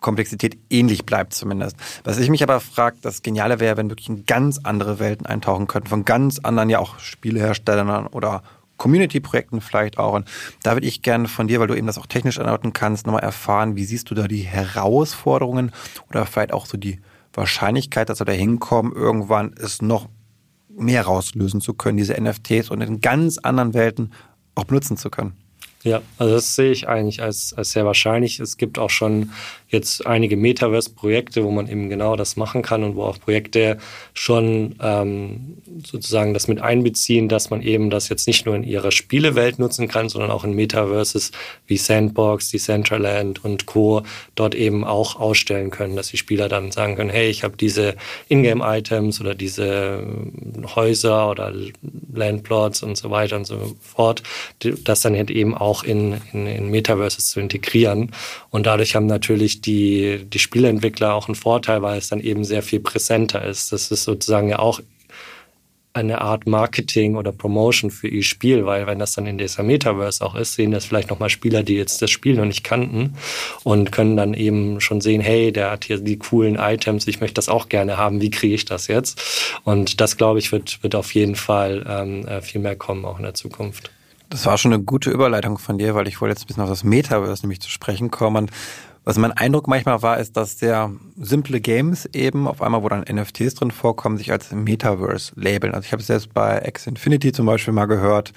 Komplexität 0.00 0.58
ähnlich 0.70 1.06
bleibt 1.06 1.34
zumindest. 1.34 1.76
Was 2.04 2.18
ich 2.18 2.30
mich 2.30 2.42
aber 2.42 2.60
frage, 2.60 2.96
das 3.00 3.22
Geniale 3.22 3.60
wäre, 3.60 3.76
wenn 3.76 3.90
wirklich 3.90 4.08
in 4.08 4.26
ganz 4.26 4.60
andere 4.62 4.98
Welten 4.98 5.26
eintauchen 5.26 5.66
könnten, 5.66 5.88
von 5.88 6.04
ganz 6.04 6.38
anderen 6.40 6.70
ja 6.70 6.78
auch 6.78 6.98
Spieleherstellern 6.98 8.06
oder 8.08 8.42
Community-Projekten 8.76 9.60
vielleicht 9.60 9.98
auch. 9.98 10.14
Und 10.14 10.28
da 10.62 10.72
würde 10.72 10.86
ich 10.86 11.02
gerne 11.02 11.28
von 11.28 11.48
dir, 11.48 11.60
weil 11.60 11.68
du 11.68 11.74
eben 11.74 11.86
das 11.86 11.98
auch 11.98 12.06
technisch 12.06 12.38
anordnen 12.38 12.72
kannst, 12.72 13.06
nochmal 13.06 13.22
erfahren, 13.22 13.76
wie 13.76 13.84
siehst 13.84 14.10
du 14.10 14.14
da 14.14 14.28
die 14.28 14.42
Herausforderungen 14.42 15.72
oder 16.10 16.26
vielleicht 16.26 16.52
auch 16.52 16.66
so 16.66 16.76
die 16.76 17.00
Wahrscheinlichkeit, 17.32 18.08
dass 18.08 18.20
wir 18.20 18.26
da 18.26 18.32
hinkommen, 18.32 18.92
irgendwann 18.92 19.54
es 19.58 19.82
noch 19.82 20.08
mehr 20.68 21.02
rauslösen 21.02 21.60
zu 21.60 21.74
können, 21.74 21.96
diese 21.96 22.20
NFTs 22.20 22.70
und 22.70 22.80
in 22.80 23.00
ganz 23.00 23.38
anderen 23.38 23.74
Welten 23.74 24.12
auch 24.54 24.64
benutzen 24.64 24.96
zu 24.96 25.10
können. 25.10 25.34
Ja, 25.84 26.00
also 26.16 26.34
das 26.34 26.54
sehe 26.54 26.72
ich 26.72 26.88
eigentlich 26.88 27.22
als, 27.22 27.52
als 27.52 27.72
sehr 27.72 27.84
wahrscheinlich. 27.84 28.40
Es 28.40 28.56
gibt 28.56 28.78
auch 28.78 28.88
schon 28.88 29.32
jetzt 29.74 30.06
einige 30.06 30.36
Metaverse-Projekte, 30.36 31.44
wo 31.44 31.50
man 31.50 31.68
eben 31.68 31.88
genau 31.90 32.16
das 32.16 32.36
machen 32.36 32.62
kann 32.62 32.82
und 32.82 32.96
wo 32.96 33.02
auch 33.02 33.20
Projekte 33.20 33.78
schon 34.14 34.76
ähm, 34.80 35.58
sozusagen 35.84 36.32
das 36.32 36.48
mit 36.48 36.60
einbeziehen, 36.60 37.28
dass 37.28 37.50
man 37.50 37.60
eben 37.62 37.90
das 37.90 38.08
jetzt 38.08 38.26
nicht 38.26 38.46
nur 38.46 38.54
in 38.56 38.64
ihrer 38.64 38.90
Spielewelt 38.90 39.58
nutzen 39.58 39.88
kann, 39.88 40.08
sondern 40.08 40.30
auch 40.30 40.44
in 40.44 40.54
Metaverses 40.54 41.32
wie 41.66 41.76
Sandbox, 41.76 42.50
Decentraland 42.50 43.44
und 43.44 43.66
Co. 43.66 44.02
dort 44.34 44.54
eben 44.54 44.84
auch 44.84 45.20
ausstellen 45.20 45.70
können, 45.70 45.96
dass 45.96 46.08
die 46.08 46.16
Spieler 46.16 46.48
dann 46.48 46.70
sagen 46.70 46.96
können, 46.96 47.10
hey, 47.10 47.28
ich 47.28 47.44
habe 47.44 47.56
diese 47.56 47.96
Ingame-Items 48.28 49.20
oder 49.20 49.34
diese 49.34 50.06
Häuser 50.74 51.30
oder 51.30 51.52
Landplots 52.12 52.82
und 52.82 52.96
so 52.96 53.10
weiter 53.10 53.36
und 53.36 53.46
so 53.46 53.74
fort, 53.80 54.22
das 54.60 55.00
dann 55.00 55.16
halt 55.16 55.30
eben 55.30 55.54
auch 55.56 55.82
in, 55.82 56.20
in, 56.32 56.46
in 56.46 56.70
Metaverses 56.70 57.30
zu 57.30 57.40
integrieren. 57.40 58.12
Und 58.50 58.66
dadurch 58.66 58.94
haben 58.94 59.06
natürlich 59.06 59.60
die, 59.64 60.24
die 60.24 60.38
Spieleentwickler 60.38 61.14
auch 61.14 61.28
einen 61.28 61.34
Vorteil, 61.34 61.82
weil 61.82 61.98
es 61.98 62.08
dann 62.08 62.20
eben 62.20 62.44
sehr 62.44 62.62
viel 62.62 62.80
präsenter 62.80 63.44
ist. 63.44 63.72
Das 63.72 63.90
ist 63.90 64.04
sozusagen 64.04 64.48
ja 64.48 64.58
auch 64.58 64.80
eine 65.94 66.20
Art 66.20 66.46
Marketing 66.46 67.14
oder 67.14 67.30
Promotion 67.30 67.90
für 67.92 68.08
ihr 68.08 68.24
Spiel, 68.24 68.66
weil 68.66 68.86
wenn 68.88 68.98
das 68.98 69.12
dann 69.12 69.26
in 69.26 69.38
dieser 69.38 69.62
Metaverse 69.62 70.24
auch 70.24 70.34
ist, 70.34 70.54
sehen 70.54 70.72
das 70.72 70.84
vielleicht 70.84 71.08
nochmal 71.08 71.30
Spieler, 71.30 71.62
die 71.62 71.76
jetzt 71.76 72.02
das 72.02 72.10
Spiel 72.10 72.34
noch 72.34 72.44
nicht 72.44 72.64
kannten 72.64 73.14
und 73.62 73.92
können 73.92 74.16
dann 74.16 74.34
eben 74.34 74.80
schon 74.80 75.00
sehen, 75.00 75.20
hey, 75.20 75.52
der 75.52 75.70
hat 75.70 75.84
hier 75.84 75.98
die 75.98 76.18
coolen 76.18 76.56
Items, 76.56 77.06
ich 77.06 77.20
möchte 77.20 77.34
das 77.34 77.48
auch 77.48 77.68
gerne 77.68 77.96
haben, 77.96 78.20
wie 78.20 78.30
kriege 78.30 78.56
ich 78.56 78.64
das 78.64 78.88
jetzt? 78.88 79.20
Und 79.62 80.00
das, 80.00 80.16
glaube 80.16 80.40
ich, 80.40 80.50
wird, 80.50 80.82
wird 80.82 80.96
auf 80.96 81.14
jeden 81.14 81.36
Fall 81.36 81.86
ähm, 81.88 82.26
äh, 82.26 82.42
viel 82.42 82.60
mehr 82.60 82.76
kommen, 82.76 83.04
auch 83.04 83.18
in 83.18 83.22
der 83.22 83.34
Zukunft 83.34 83.92
Das 84.30 84.46
war 84.46 84.58
schon 84.58 84.72
eine 84.72 84.82
gute 84.82 85.10
Überleitung 85.10 85.58
von 85.58 85.78
dir, 85.78 85.94
weil 85.94 86.08
ich 86.08 86.20
wollte 86.20 86.32
jetzt 86.32 86.42
ein 86.42 86.46
bisschen 86.48 86.64
auf 86.64 86.68
das 86.68 86.82
Metaverse 86.82 87.42
nämlich 87.42 87.60
zu 87.60 87.70
sprechen 87.70 88.10
kommen. 88.10 88.50
Was 89.04 89.18
mein 89.18 89.32
Eindruck 89.32 89.68
manchmal 89.68 90.00
war, 90.00 90.18
ist, 90.18 90.36
dass 90.36 90.58
sehr 90.58 90.90
simple 91.16 91.60
Games 91.60 92.06
eben 92.14 92.48
auf 92.48 92.62
einmal, 92.62 92.82
wo 92.82 92.88
dann 92.88 93.02
NFTs 93.02 93.54
drin 93.54 93.70
vorkommen, 93.70 94.16
sich 94.16 94.32
als 94.32 94.50
Metaverse 94.50 95.32
labeln. 95.36 95.74
Also 95.74 95.84
ich 95.86 95.92
habe 95.92 96.00
es 96.00 96.06
selbst 96.06 96.32
bei 96.32 96.62
X 96.64 96.86
Infinity 96.86 97.32
zum 97.32 97.44
Beispiel 97.44 97.74
mal 97.74 97.84
gehört. 97.84 98.32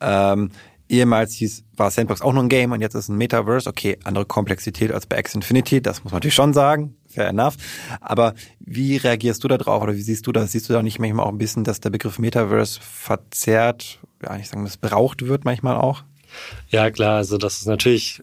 Ähm, 0.00 0.50
ehemals 0.88 1.34
hieß, 1.34 1.64
war 1.76 1.90
Sandbox 1.90 2.22
auch 2.22 2.32
nur 2.32 2.44
ein 2.44 2.48
Game 2.48 2.70
und 2.70 2.80
jetzt 2.80 2.94
ist 2.94 3.08
ein 3.08 3.16
Metaverse. 3.16 3.68
Okay, 3.68 3.98
andere 4.04 4.24
Komplexität 4.24 4.92
als 4.92 5.06
bei 5.06 5.18
X 5.18 5.34
Infinity, 5.34 5.82
das 5.82 6.04
muss 6.04 6.12
man 6.12 6.18
natürlich 6.18 6.34
schon 6.34 6.52
sagen. 6.52 6.96
Fair 7.08 7.28
enough. 7.28 7.56
Aber 8.00 8.34
wie 8.60 8.96
reagierst 8.96 9.42
du 9.42 9.48
da 9.48 9.58
drauf 9.58 9.82
oder 9.82 9.94
wie 9.94 10.02
siehst 10.02 10.28
du 10.28 10.32
das? 10.32 10.52
Siehst 10.52 10.68
du 10.68 10.72
da 10.74 10.82
nicht 10.82 11.00
manchmal 11.00 11.26
auch 11.26 11.32
ein 11.32 11.38
bisschen, 11.38 11.64
dass 11.64 11.80
der 11.80 11.90
Begriff 11.90 12.20
Metaverse 12.20 12.80
verzerrt, 12.80 13.98
ja, 14.22 14.36
ich 14.36 14.48
sagen, 14.48 14.62
missbraucht 14.62 15.26
wird 15.26 15.44
manchmal 15.44 15.76
auch? 15.76 16.04
Ja, 16.68 16.90
klar. 16.92 17.16
Also 17.16 17.36
das 17.36 17.58
ist 17.58 17.66
natürlich 17.66 18.22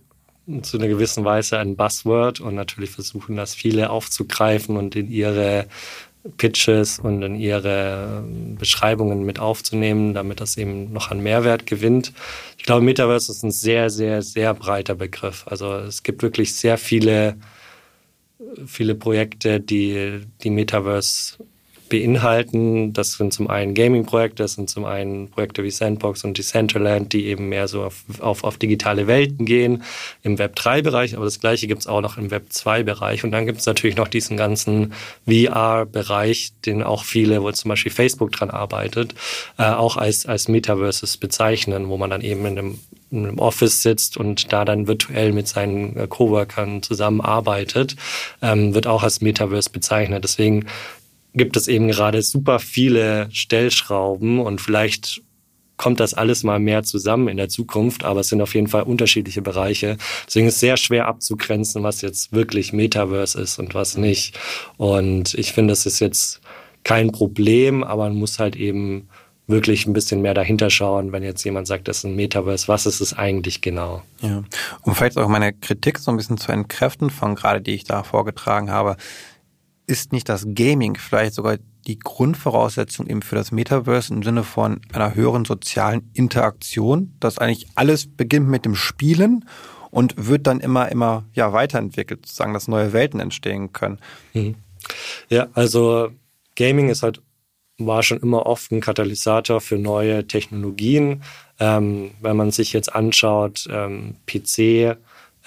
zu 0.63 0.77
einer 0.77 0.87
gewissen 0.87 1.23
Weise 1.23 1.59
ein 1.59 1.75
Buzzword 1.75 2.39
und 2.39 2.55
natürlich 2.55 2.89
versuchen 2.89 3.35
das 3.35 3.53
viele 3.53 3.89
aufzugreifen 3.89 4.75
und 4.77 4.95
in 4.95 5.09
ihre 5.09 5.67
Pitches 6.37 6.99
und 6.99 7.23
in 7.23 7.35
ihre 7.35 8.23
Beschreibungen 8.59 9.23
mit 9.23 9.39
aufzunehmen, 9.39 10.13
damit 10.13 10.39
das 10.39 10.57
eben 10.57 10.93
noch 10.93 11.09
an 11.09 11.21
Mehrwert 11.21 11.65
gewinnt. 11.65 12.13
Ich 12.57 12.63
glaube, 12.63 12.83
Metaverse 12.83 13.31
ist 13.31 13.43
ein 13.43 13.51
sehr, 13.51 13.89
sehr, 13.89 14.21
sehr 14.21 14.53
breiter 14.53 14.95
Begriff. 14.95 15.45
Also 15.47 15.73
es 15.73 16.03
gibt 16.03 16.21
wirklich 16.21 16.53
sehr 16.53 16.77
viele, 16.77 17.37
viele 18.67 18.93
Projekte, 18.93 19.59
die 19.59 20.21
die 20.43 20.51
Metaverse 20.51 21.37
beinhalten. 21.91 22.93
Das 22.93 23.13
sind 23.13 23.33
zum 23.33 23.49
einen 23.49 23.75
Gaming-Projekte, 23.75 24.43
das 24.43 24.53
sind 24.53 24.69
zum 24.69 24.85
einen 24.85 25.29
Projekte 25.29 25.63
wie 25.63 25.69
Sandbox 25.69 26.23
und 26.23 26.37
Decentraland, 26.37 27.11
die 27.11 27.25
eben 27.27 27.49
mehr 27.49 27.67
so 27.67 27.83
auf, 27.83 28.03
auf, 28.19 28.43
auf 28.45 28.57
digitale 28.57 29.07
Welten 29.07 29.45
gehen 29.45 29.83
im 30.23 30.37
Web3-Bereich, 30.37 31.15
aber 31.15 31.25
das 31.25 31.39
gleiche 31.39 31.67
gibt 31.67 31.81
es 31.81 31.87
auch 31.87 32.01
noch 32.01 32.17
im 32.17 32.29
Web2-Bereich. 32.29 33.25
Und 33.25 33.31
dann 33.31 33.45
gibt 33.45 33.59
es 33.59 33.65
natürlich 33.65 33.97
noch 33.97 34.07
diesen 34.07 34.37
ganzen 34.37 34.93
VR-Bereich, 35.27 36.53
den 36.65 36.81
auch 36.81 37.03
viele, 37.03 37.43
wo 37.43 37.51
zum 37.51 37.69
Beispiel 37.69 37.91
Facebook 37.91 38.31
dran 38.31 38.49
arbeitet, 38.49 39.13
äh, 39.59 39.63
auch 39.63 39.97
als, 39.97 40.25
als 40.25 40.47
Metaverses 40.47 41.17
bezeichnen, 41.17 41.89
wo 41.89 41.97
man 41.97 42.09
dann 42.09 42.21
eben 42.21 42.45
in 42.45 42.57
einem 42.57 42.79
in 43.11 43.27
einem 43.27 43.39
Office 43.39 43.81
sitzt 43.81 44.15
und 44.15 44.53
da 44.53 44.63
dann 44.63 44.87
virtuell 44.87 45.33
mit 45.33 45.45
seinen 45.45 45.97
äh, 45.97 46.07
Coworkern 46.07 46.81
zusammenarbeitet, 46.81 47.97
ähm, 48.41 48.73
wird 48.73 48.87
auch 48.87 49.03
als 49.03 49.19
Metaverse 49.19 49.69
bezeichnet. 49.69 50.23
Deswegen 50.23 50.65
gibt 51.33 51.55
es 51.55 51.67
eben 51.67 51.87
gerade 51.87 52.21
super 52.21 52.59
viele 52.59 53.29
Stellschrauben 53.31 54.39
und 54.39 54.61
vielleicht 54.61 55.21
kommt 55.81 55.99
das 55.99 56.13
alles 56.13 56.43
mal 56.43 56.59
mehr 56.59 56.83
zusammen 56.83 57.27
in 57.27 57.37
der 57.37 57.49
Zukunft, 57.49 58.03
aber 58.03 58.19
es 58.19 58.29
sind 58.29 58.39
auf 58.41 58.53
jeden 58.53 58.67
Fall 58.67 58.83
unterschiedliche 58.83 59.41
Bereiche. 59.41 59.97
Deswegen 60.27 60.47
ist 60.47 60.55
es 60.55 60.59
sehr 60.59 60.77
schwer 60.77 61.07
abzugrenzen, 61.07 61.81
was 61.81 62.01
jetzt 62.01 62.31
wirklich 62.33 62.71
Metaverse 62.71 63.41
ist 63.41 63.57
und 63.57 63.73
was 63.73 63.97
nicht. 63.97 64.37
Und 64.77 65.33
ich 65.33 65.53
finde, 65.53 65.73
es 65.73 65.87
ist 65.87 65.99
jetzt 65.99 66.39
kein 66.83 67.11
Problem, 67.11 67.83
aber 67.83 68.03
man 68.03 68.15
muss 68.15 68.37
halt 68.37 68.55
eben 68.55 69.07
wirklich 69.47 69.87
ein 69.87 69.93
bisschen 69.93 70.21
mehr 70.21 70.35
dahinter 70.35 70.69
schauen, 70.69 71.11
wenn 71.11 71.23
jetzt 71.23 71.43
jemand 71.43 71.65
sagt, 71.65 71.87
das 71.87 71.97
ist 71.97 72.03
ein 72.03 72.15
Metaverse, 72.15 72.67
was 72.67 72.85
ist 72.85 73.01
es 73.01 73.13
eigentlich 73.13 73.61
genau? 73.61 74.03
Ja, 74.21 74.43
um 74.83 74.93
vielleicht 74.93 75.17
auch 75.17 75.27
meine 75.27 75.51
Kritik 75.51 75.97
so 75.97 76.11
ein 76.11 76.17
bisschen 76.17 76.37
zu 76.37 76.51
entkräften 76.51 77.09
von 77.09 77.33
gerade, 77.33 77.59
die 77.59 77.73
ich 77.73 77.83
da 77.85 78.03
vorgetragen 78.03 78.69
habe 78.69 78.97
ist 79.91 80.11
nicht 80.11 80.29
das 80.29 80.47
Gaming 80.47 80.95
vielleicht 80.95 81.35
sogar 81.35 81.57
die 81.85 81.99
Grundvoraussetzung 81.99 83.07
eben 83.07 83.21
für 83.21 83.35
das 83.35 83.51
Metaverse 83.51 84.13
im 84.13 84.23
Sinne 84.23 84.43
von 84.43 84.81
einer 84.93 85.13
höheren 85.13 85.45
sozialen 85.45 86.09
Interaktion, 86.13 87.13
dass 87.19 87.37
eigentlich 87.37 87.67
alles 87.75 88.07
beginnt 88.07 88.47
mit 88.47 88.65
dem 88.65 88.75
Spielen 88.75 89.45
und 89.89 90.13
wird 90.17 90.47
dann 90.47 90.59
immer, 90.59 90.89
immer 90.91 91.25
ja, 91.33 91.53
weiterentwickelt, 91.53 92.25
sozusagen, 92.25 92.53
dass 92.53 92.67
neue 92.67 92.93
Welten 92.93 93.19
entstehen 93.19 93.73
können. 93.73 93.99
Mhm. 94.33 94.55
Ja, 95.29 95.47
also 95.53 96.09
Gaming 96.55 96.89
ist 96.89 97.03
halt, 97.03 97.21
war 97.77 98.03
schon 98.03 98.19
immer 98.19 98.45
oft 98.45 98.71
ein 98.71 98.81
Katalysator 98.81 99.59
für 99.59 99.77
neue 99.77 100.25
Technologien. 100.27 101.23
Ähm, 101.59 102.11
wenn 102.21 102.37
man 102.37 102.51
sich 102.51 102.73
jetzt 102.73 102.93
anschaut, 102.93 103.67
ähm, 103.69 104.15
PC, 104.25 104.97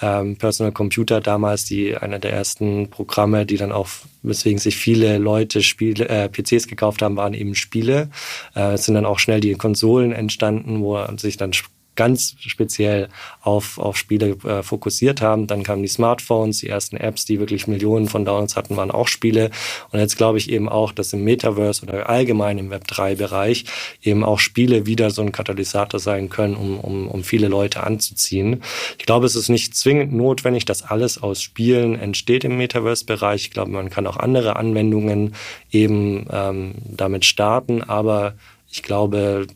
ähm, 0.01 0.37
Personal 0.37 0.71
Computer 0.71 1.21
damals, 1.21 1.65
die 1.65 1.95
einer 1.95 2.19
der 2.19 2.33
ersten 2.33 2.89
Programme, 2.89 3.45
die 3.45 3.57
dann 3.57 3.71
auch, 3.71 3.87
weswegen 4.23 4.59
sich 4.59 4.75
viele 4.75 5.17
Leute 5.17 5.61
Spiele, 5.61 6.09
äh, 6.09 6.29
PCs 6.29 6.67
gekauft 6.67 7.01
haben, 7.01 7.17
waren 7.17 7.33
eben 7.33 7.55
Spiele. 7.55 8.09
Äh, 8.55 8.73
es 8.73 8.85
sind 8.85 8.95
dann 8.95 9.05
auch 9.05 9.19
schnell 9.19 9.39
die 9.39 9.53
Konsolen 9.55 10.11
entstanden, 10.11 10.81
wo 10.81 10.99
sich 11.17 11.37
dann 11.37 11.53
ganz 11.95 12.35
speziell 12.39 13.09
auf, 13.41 13.77
auf 13.77 13.97
Spiele 13.97 14.37
äh, 14.43 14.63
fokussiert 14.63 15.21
haben. 15.21 15.47
Dann 15.47 15.63
kamen 15.63 15.81
die 15.81 15.87
Smartphones, 15.87 16.59
die 16.59 16.69
ersten 16.69 16.97
Apps, 16.97 17.25
die 17.25 17.39
wirklich 17.39 17.67
Millionen 17.67 18.07
von 18.07 18.25
Downloads 18.25 18.55
hatten, 18.55 18.77
waren 18.77 18.91
auch 18.91 19.07
Spiele. 19.07 19.51
Und 19.91 19.99
jetzt 19.99 20.17
glaube 20.17 20.37
ich 20.37 20.49
eben 20.49 20.69
auch, 20.69 20.91
dass 20.91 21.13
im 21.13 21.23
Metaverse 21.23 21.83
oder 21.83 22.09
allgemein 22.09 22.57
im 22.57 22.71
Web3-Bereich 22.71 23.65
eben 24.01 24.23
auch 24.23 24.39
Spiele 24.39 24.85
wieder 24.85 25.11
so 25.11 25.21
ein 25.21 25.31
Katalysator 25.31 25.99
sein 25.99 26.29
können, 26.29 26.55
um, 26.55 26.79
um, 26.79 27.07
um 27.07 27.23
viele 27.23 27.47
Leute 27.47 27.83
anzuziehen. 27.83 28.61
Ich 28.97 29.05
glaube, 29.05 29.25
es 29.25 29.35
ist 29.35 29.49
nicht 29.49 29.75
zwingend 29.75 30.13
notwendig, 30.13 30.65
dass 30.65 30.83
alles 30.83 31.21
aus 31.21 31.41
Spielen 31.41 31.95
entsteht 31.99 32.43
im 32.43 32.57
Metaverse-Bereich. 32.57 33.43
Ich 33.43 33.51
glaube, 33.51 33.71
man 33.71 33.89
kann 33.89 34.07
auch 34.07 34.17
andere 34.17 34.55
Anwendungen 34.55 35.35
eben 35.71 36.27
ähm, 36.31 36.75
damit 36.85 37.25
starten, 37.25 37.81
aber 37.81 38.35
ich 38.69 38.83
glaube, 38.83 39.47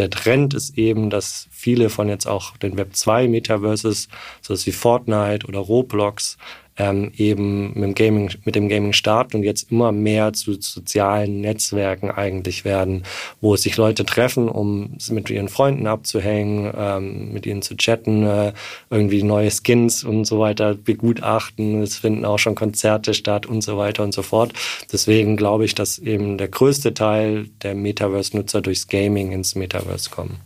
der 0.00 0.08
Trend 0.10 0.54
ist 0.54 0.78
eben, 0.78 1.10
dass 1.10 1.46
viele 1.50 1.90
von 1.90 2.08
jetzt 2.08 2.26
auch 2.26 2.56
den 2.56 2.76
Web 2.78 2.96
2 2.96 3.28
Metaverses, 3.28 4.08
so 4.40 4.54
wie 4.54 4.72
Fortnite 4.72 5.46
oder 5.46 5.58
Roblox, 5.58 6.38
ähm, 6.76 7.12
eben 7.16 7.72
mit 7.74 7.82
dem, 7.82 7.94
Gaming, 7.94 8.30
mit 8.44 8.54
dem 8.54 8.68
Gaming 8.68 8.92
starten 8.92 9.38
und 9.38 9.42
jetzt 9.42 9.70
immer 9.70 9.92
mehr 9.92 10.32
zu 10.32 10.54
sozialen 10.60 11.40
Netzwerken 11.40 12.10
eigentlich 12.10 12.64
werden, 12.64 13.04
wo 13.40 13.56
sich 13.56 13.76
Leute 13.76 14.04
treffen, 14.04 14.48
um 14.48 14.96
mit 15.10 15.30
ihren 15.30 15.48
Freunden 15.48 15.86
abzuhängen, 15.86 16.72
ähm, 16.76 17.32
mit 17.32 17.46
ihnen 17.46 17.62
zu 17.62 17.76
chatten, 17.76 18.24
äh, 18.24 18.52
irgendwie 18.88 19.22
neue 19.22 19.50
Skins 19.50 20.04
und 20.04 20.24
so 20.24 20.38
weiter 20.38 20.74
begutachten. 20.74 21.82
Es 21.82 21.98
finden 21.98 22.24
auch 22.24 22.38
schon 22.38 22.54
Konzerte 22.54 23.14
statt 23.14 23.46
und 23.46 23.62
so 23.62 23.76
weiter 23.76 24.02
und 24.02 24.14
so 24.14 24.22
fort. 24.22 24.52
Deswegen 24.92 25.36
glaube 25.36 25.64
ich, 25.64 25.74
dass 25.74 25.98
eben 25.98 26.38
der 26.38 26.48
größte 26.48 26.94
Teil 26.94 27.48
der 27.62 27.74
Metaverse-Nutzer 27.74 28.62
durchs 28.62 28.88
Gaming 28.88 29.32
ins 29.32 29.54
Metaverse 29.54 30.10
kommen. 30.10 30.38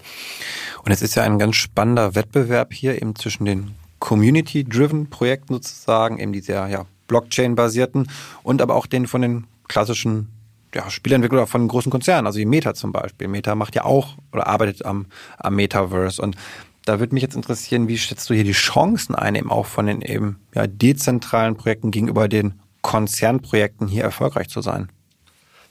Und 0.85 0.93
es 0.93 1.01
ist 1.01 1.15
ja 1.15 1.23
ein 1.23 1.39
ganz 1.39 1.57
spannender 1.57 2.15
Wettbewerb 2.15 2.73
hier 2.75 3.01
eben 3.01 3.17
zwischen 3.17 3.45
den 3.47 3.75
Community-driven 4.05 5.09
Projekten 5.09 5.55
sozusagen, 5.55 6.19
eben 6.19 6.35
die 6.35 6.41
sehr 6.41 6.67
ja, 6.69 6.85
Blockchain-basierten 7.09 8.11
und 8.43 8.61
aber 8.61 8.75
auch 8.75 8.85
den 8.85 9.07
von 9.07 9.23
den 9.23 9.47
klassischen 9.67 10.29
ja, 10.75 10.91
Spielentwickler 10.91 11.47
von 11.47 11.67
großen 11.67 11.91
Konzernen, 11.91 12.27
also 12.27 12.39
wie 12.39 12.45
Meta 12.45 12.75
zum 12.75 12.93
Beispiel. 12.93 13.29
Meta 13.29 13.55
macht 13.55 13.75
ja 13.75 13.87
auch 13.87 14.19
oder 14.31 14.47
arbeitet 14.47 14.85
am, 14.85 15.07
am 15.39 15.55
Metaverse 15.55 16.21
und 16.21 16.37
da 16.85 17.01
würde 17.01 17.15
mich 17.15 17.23
jetzt 17.23 17.35
interessieren, 17.35 17.89
wie 17.89 17.97
schätzt 17.97 18.29
du 18.29 18.35
hier 18.35 18.45
die 18.45 18.53
Chancen 18.53 19.15
ein, 19.15 19.37
eben 19.37 19.51
auch 19.51 19.65
von 19.65 19.87
den 19.87 20.03
eben 20.03 20.39
ja, 20.55 20.67
dezentralen 20.67 21.57
Projekten 21.57 21.91
gegenüber 21.91 22.29
den 22.29 22.61
Konzernprojekten 22.83 23.89
hier 23.89 24.03
erfolgreich 24.03 24.51
zu 24.51 24.61
sein? 24.61 24.91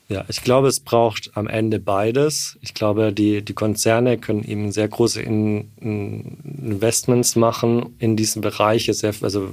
Ja, 0.10 0.26
ich 0.28 0.44
glaube, 0.44 0.68
es 0.68 0.80
braucht 0.82 1.32
am 1.36 1.48
Ende 1.48 1.80
beides. 1.80 2.58
Ich 2.62 2.74
glaube, 2.74 3.14
die, 3.14 3.42
die 3.42 3.54
Konzerne 3.54 4.18
können 4.18 4.44
eben 4.44 4.72
sehr 4.72 4.88
große 4.88 5.22
in, 5.22 5.72
in 5.80 6.38
Investments 6.62 7.36
machen 7.36 7.96
in 8.00 8.16
diesen 8.16 8.42
Bereich. 8.42 8.90
Also 8.90 9.50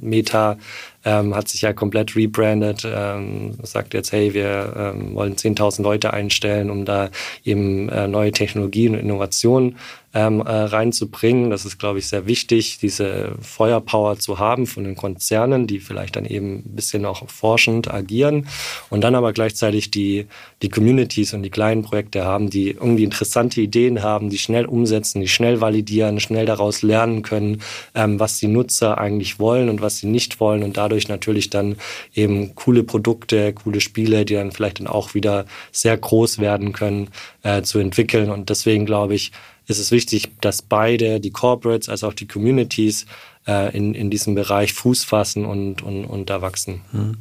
Meta 0.00 0.56
ähm, 1.04 1.34
hat 1.34 1.48
sich 1.48 1.62
ja 1.62 1.72
komplett 1.72 2.16
rebrandet, 2.16 2.86
ähm, 2.86 3.54
sagt 3.62 3.94
jetzt, 3.94 4.12
hey, 4.12 4.34
wir 4.34 4.72
ähm, 4.76 5.14
wollen 5.14 5.36
10.000 5.36 5.82
Leute 5.82 6.12
einstellen, 6.12 6.70
um 6.70 6.84
da 6.84 7.10
eben 7.44 7.88
äh, 7.88 8.06
neue 8.06 8.32
Technologien 8.32 8.94
und 8.94 9.00
Innovationen 9.00 9.76
ähm, 10.14 10.40
äh, 10.40 10.50
reinzubringen. 10.50 11.50
Das 11.50 11.64
ist, 11.64 11.78
glaube 11.78 11.98
ich, 11.98 12.06
sehr 12.06 12.26
wichtig, 12.26 12.78
diese 12.80 13.34
Feuerpower 13.40 14.18
zu 14.18 14.38
haben 14.38 14.66
von 14.66 14.84
den 14.84 14.94
Konzernen, 14.94 15.66
die 15.66 15.80
vielleicht 15.80 16.16
dann 16.16 16.26
eben 16.26 16.56
ein 16.56 16.76
bisschen 16.76 17.06
auch 17.06 17.28
forschend 17.28 17.92
agieren 17.92 18.46
und 18.90 19.02
dann 19.02 19.14
aber 19.14 19.32
gleichzeitig 19.32 19.90
die, 19.90 20.26
die 20.60 20.68
Communities 20.68 21.32
und 21.34 21.42
die 21.42 21.50
kleinen 21.50 21.82
Projekte 21.82 22.24
haben, 22.24 22.50
die 22.50 22.70
irgendwie 22.70 23.04
interessante 23.04 23.60
Ideen 23.60 24.02
haben, 24.02 24.28
die 24.30 24.38
schnell 24.38 24.66
umsetzen, 24.66 25.20
die 25.20 25.28
schnell 25.28 25.60
validieren, 25.60 26.20
schnell 26.20 26.46
daraus 26.46 26.82
lernen 26.82 27.22
können, 27.22 27.62
ähm, 27.94 28.20
was 28.20 28.38
die 28.38 28.48
Nutzer 28.48 28.98
eigentlich 28.98 29.38
wollen 29.38 29.68
und 29.68 29.80
was 29.80 29.98
sie 29.98 30.06
nicht 30.06 30.40
wollen 30.40 30.62
und 30.62 30.76
dadurch 30.76 30.91
natürlich 31.08 31.50
dann 31.50 31.76
eben 32.14 32.54
coole 32.54 32.82
Produkte, 32.82 33.52
coole 33.52 33.80
Spiele, 33.80 34.24
die 34.24 34.34
dann 34.34 34.52
vielleicht 34.52 34.80
dann 34.80 34.86
auch 34.86 35.14
wieder 35.14 35.46
sehr 35.70 35.96
groß 35.96 36.38
werden 36.38 36.72
können, 36.72 37.08
äh, 37.42 37.62
zu 37.62 37.78
entwickeln. 37.78 38.30
Und 38.30 38.50
deswegen 38.50 38.86
glaube 38.86 39.14
ich, 39.14 39.32
ist 39.66 39.78
es 39.78 39.90
wichtig, 39.90 40.30
dass 40.40 40.62
beide, 40.62 41.20
die 41.20 41.30
Corporates 41.30 41.88
als 41.88 42.04
auch 42.04 42.14
die 42.14 42.26
Communities, 42.26 43.06
äh, 43.46 43.76
in, 43.76 43.94
in 43.94 44.10
diesem 44.10 44.34
Bereich 44.34 44.72
Fuß 44.72 45.04
fassen 45.04 45.44
und, 45.44 45.82
und, 45.82 46.04
und 46.04 46.30
da 46.30 46.42
wachsen. 46.42 46.82
Hm. 46.92 47.16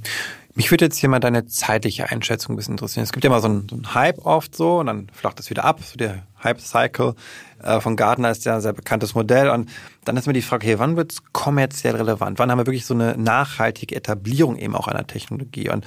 Mich 0.53 0.69
würde 0.69 0.85
jetzt 0.85 0.97
hier 0.97 1.07
mal 1.07 1.19
deine 1.19 1.45
zeitliche 1.45 2.09
Einschätzung 2.09 2.53
ein 2.53 2.57
bisschen 2.57 2.73
interessieren. 2.73 3.03
Es 3.03 3.13
gibt 3.13 3.23
ja 3.23 3.29
immer 3.29 3.39
so 3.39 3.47
einen, 3.47 3.69
so 3.69 3.75
einen 3.75 3.93
Hype 3.93 4.25
oft 4.25 4.55
so 4.55 4.79
und 4.79 4.87
dann 4.87 5.07
flacht 5.13 5.39
es 5.39 5.49
wieder 5.49 5.63
ab. 5.63 5.81
So 5.81 5.95
der 5.95 6.23
Hype-Cycle 6.43 7.15
äh, 7.63 7.79
von 7.79 7.95
Gartner 7.95 8.31
ist 8.31 8.43
ja 8.43 8.55
ein 8.55 8.61
sehr 8.61 8.73
bekanntes 8.73 9.15
Modell. 9.15 9.49
Und 9.49 9.69
dann 10.03 10.17
ist 10.17 10.27
mir 10.27 10.33
die 10.33 10.41
Frage, 10.41 10.65
okay, 10.65 10.79
wann 10.79 10.97
wird 10.97 11.13
es 11.13 11.23
kommerziell 11.31 11.95
relevant? 11.95 12.37
Wann 12.37 12.51
haben 12.51 12.57
wir 12.57 12.67
wirklich 12.67 12.85
so 12.85 12.93
eine 12.93 13.17
nachhaltige 13.17 13.95
Etablierung 13.95 14.57
eben 14.57 14.75
auch 14.75 14.87
einer 14.87 15.07
Technologie? 15.07 15.69
Und 15.69 15.85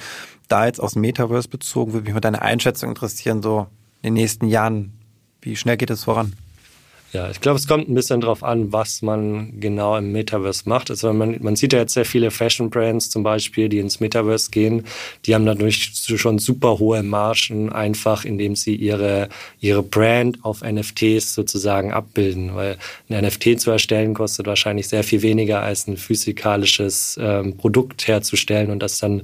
da 0.48 0.64
jetzt 0.64 0.80
aus 0.80 0.94
dem 0.94 1.02
Metaverse 1.02 1.48
bezogen, 1.48 1.92
würde 1.92 2.04
mich 2.04 2.14
mal 2.14 2.20
deine 2.20 2.40
Einschätzung 2.40 2.88
interessieren, 2.88 3.42
so 3.42 3.66
in 4.00 4.14
den 4.14 4.22
nächsten 4.22 4.46
Jahren. 4.46 4.98
Wie 5.42 5.56
schnell 5.56 5.76
geht 5.76 5.90
es 5.90 6.04
voran? 6.04 6.32
Ja, 7.14 7.30
ich 7.30 7.40
glaube, 7.40 7.60
es 7.60 7.68
kommt 7.68 7.88
ein 7.88 7.94
bisschen 7.94 8.20
darauf 8.20 8.42
an, 8.42 8.72
was 8.72 9.00
man 9.00 9.60
genau 9.60 9.96
im 9.96 10.10
Metaverse 10.10 10.68
macht. 10.68 10.90
Also 10.90 11.12
man, 11.12 11.36
man 11.40 11.54
sieht 11.54 11.72
ja 11.72 11.78
jetzt 11.78 11.94
sehr 11.94 12.04
viele 12.04 12.32
Fashion-Brands 12.32 13.08
zum 13.08 13.22
Beispiel, 13.22 13.68
die 13.68 13.78
ins 13.78 14.00
Metaverse 14.00 14.50
gehen. 14.50 14.84
Die 15.24 15.32
haben 15.36 15.46
dadurch 15.46 15.92
schon 15.94 16.40
super 16.40 16.80
hohe 16.80 17.04
Margen, 17.04 17.70
einfach 17.70 18.24
indem 18.24 18.56
sie 18.56 18.74
ihre, 18.74 19.28
ihre 19.60 19.84
Brand 19.84 20.44
auf 20.44 20.62
NFTs 20.62 21.34
sozusagen 21.34 21.92
abbilden. 21.92 22.56
Weil 22.56 22.78
ein 23.08 23.24
NFT 23.24 23.60
zu 23.60 23.70
erstellen 23.70 24.14
kostet 24.14 24.48
wahrscheinlich 24.48 24.88
sehr 24.88 25.04
viel 25.04 25.22
weniger 25.22 25.62
als 25.62 25.86
ein 25.86 25.96
physikalisches 25.96 27.16
ähm, 27.22 27.56
Produkt 27.56 28.08
herzustellen 28.08 28.72
und 28.72 28.82
das 28.82 28.98
dann 28.98 29.22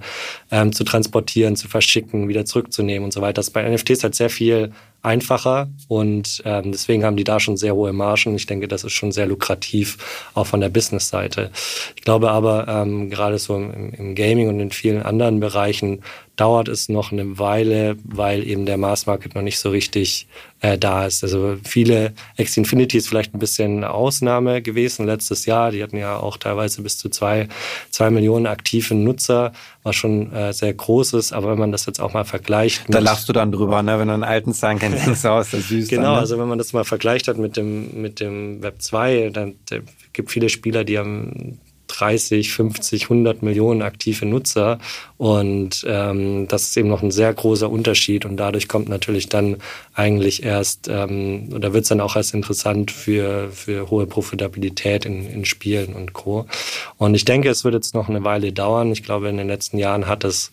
ähm, 0.53 0.73
zu 0.73 0.85
transportieren, 0.85 1.57
zu 1.57 1.67
verschicken, 1.67 2.29
wieder 2.29 2.45
zurückzunehmen 2.45 3.07
und 3.07 3.13
so 3.13 3.21
weiter. 3.21 3.41
Das 3.41 3.51
bei 3.51 3.69
NFTs 3.69 4.05
halt 4.05 4.15
sehr 4.15 4.31
viel 4.31 4.71
einfacher 5.03 5.69
und 5.89 6.43
ähm, 6.45 6.73
deswegen 6.73 7.05
haben 7.05 7.17
die 7.17 7.25
da 7.25 7.41
schon 7.41 7.57
sehr 7.57 7.75
hohe 7.75 7.93
Margen. 7.93 8.35
Ich 8.35 8.47
denke, 8.47 8.69
das 8.69 8.85
ist 8.85 8.93
schon 8.93 9.13
sehr 9.13 9.27
lukrativ, 9.27 10.31
auch 10.35 10.47
von 10.47 10.61
der 10.61 10.69
Business-Seite. 10.69 11.51
Ich 11.97 12.03
glaube 12.03 12.31
aber, 12.31 12.69
ähm, 12.69 13.11
gerade 13.11 13.39
so 13.39 13.57
im, 13.57 13.93
im 13.93 14.15
Gaming 14.15 14.49
und 14.49 14.61
in 14.61 14.71
vielen 14.71 15.03
anderen 15.03 15.41
Bereichen 15.41 16.03
dauert 16.41 16.69
es 16.69 16.89
noch 16.89 17.13
eine 17.13 17.39
Weile, 17.39 17.97
weil 18.03 18.47
eben 18.47 18.65
der 18.65 18.79
Mass 18.79 19.05
Market 19.05 19.35
noch 19.35 19.43
nicht 19.43 19.59
so 19.59 19.69
richtig 19.69 20.27
äh, 20.61 20.79
da 20.79 21.05
ist. 21.05 21.23
Also 21.23 21.59
viele 21.63 22.15
X 22.39 22.57
Infinity 22.57 22.97
ist 22.97 23.09
vielleicht 23.09 23.35
ein 23.35 23.39
bisschen 23.39 23.85
Ausnahme 23.85 24.63
gewesen 24.63 25.05
letztes 25.05 25.45
Jahr. 25.45 25.71
Die 25.71 25.83
hatten 25.83 25.99
ja 25.99 26.17
auch 26.17 26.39
teilweise 26.39 26.81
bis 26.81 26.97
zu 26.97 27.11
zwei, 27.11 27.49
zwei 27.91 28.09
Millionen 28.09 28.47
aktive 28.47 28.95
Nutzer, 28.95 29.53
was 29.83 29.97
schon 29.97 30.33
äh, 30.33 30.55
sehr 30.55 30.73
groß 30.73 31.13
ist. 31.13 31.35
Aber 31.35 31.51
wenn 31.51 31.59
man 31.59 31.73
das 31.73 31.85
jetzt 31.85 32.01
auch 32.01 32.15
mal 32.15 32.25
vergleicht. 32.25 32.85
Da 32.89 33.01
lachst 33.01 33.29
du 33.29 33.35
dann 33.35 33.53
drüber, 33.53 33.83
ne? 33.83 33.99
wenn 33.99 34.09
du 34.09 34.15
einen 34.15 34.25
alten 34.25 34.55
Zahn 34.55 34.79
kennst, 34.79 35.05
denkst 35.05 35.21
du 35.21 35.29
aus, 35.29 35.51
das 35.51 35.69
süß. 35.69 35.89
Genau, 35.89 36.03
dann, 36.05 36.13
ne? 36.15 36.19
also 36.21 36.39
wenn 36.39 36.49
man 36.49 36.57
das 36.57 36.73
mal 36.73 36.85
vergleicht 36.85 37.29
hat 37.29 37.37
mit 37.37 37.59
dem, 37.59 38.01
mit 38.01 38.19
dem 38.19 38.63
Web 38.63 38.81
2, 38.81 39.29
dann 39.31 39.57
gibt 40.15 40.31
viele 40.31 40.49
Spieler, 40.49 40.85
die 40.85 40.99
haben 40.99 41.61
30, 41.91 42.53
50, 42.53 43.05
100 43.05 43.43
Millionen 43.43 43.83
aktive 43.83 44.27
Nutzer. 44.27 44.79
Und 45.17 45.85
ähm, 45.87 46.49
das 46.49 46.69
ist 46.69 46.77
eben 46.77 46.89
noch 46.89 47.03
ein 47.03 47.11
sehr 47.11 47.33
großer 47.33 47.71
Unterschied. 47.71 48.25
Und 48.25 48.37
dadurch 48.37 48.69
kommt 48.69 48.89
natürlich 48.89 49.29
dann 49.29 49.57
eigentlich 49.95 50.43
erst, 50.43 50.89
ähm, 50.89 51.51
oder 51.55 51.73
wird 51.73 51.83
es 51.83 51.89
dann 51.89 52.01
auch 52.01 52.17
erst 52.17 52.35
interessant 52.35 52.91
für, 52.91 53.51
für 53.51 53.91
hohe 53.91 54.07
Profitabilität 54.07 55.05
in, 55.05 55.27
in 55.27 55.45
Spielen 55.45 55.95
und 55.95 56.13
Co. 56.13 56.47
Und 56.97 57.15
ich 57.15 57.25
denke, 57.25 57.49
es 57.49 57.65
wird 57.65 57.75
jetzt 57.75 57.95
noch 57.95 58.09
eine 58.09 58.25
Weile 58.25 58.53
dauern. 58.53 58.93
Ich 58.93 59.03
glaube, 59.03 59.29
in 59.29 59.37
den 59.37 59.49
letzten 59.49 59.79
Jahren 59.79 60.07
hat 60.07 60.25
es 60.25 60.51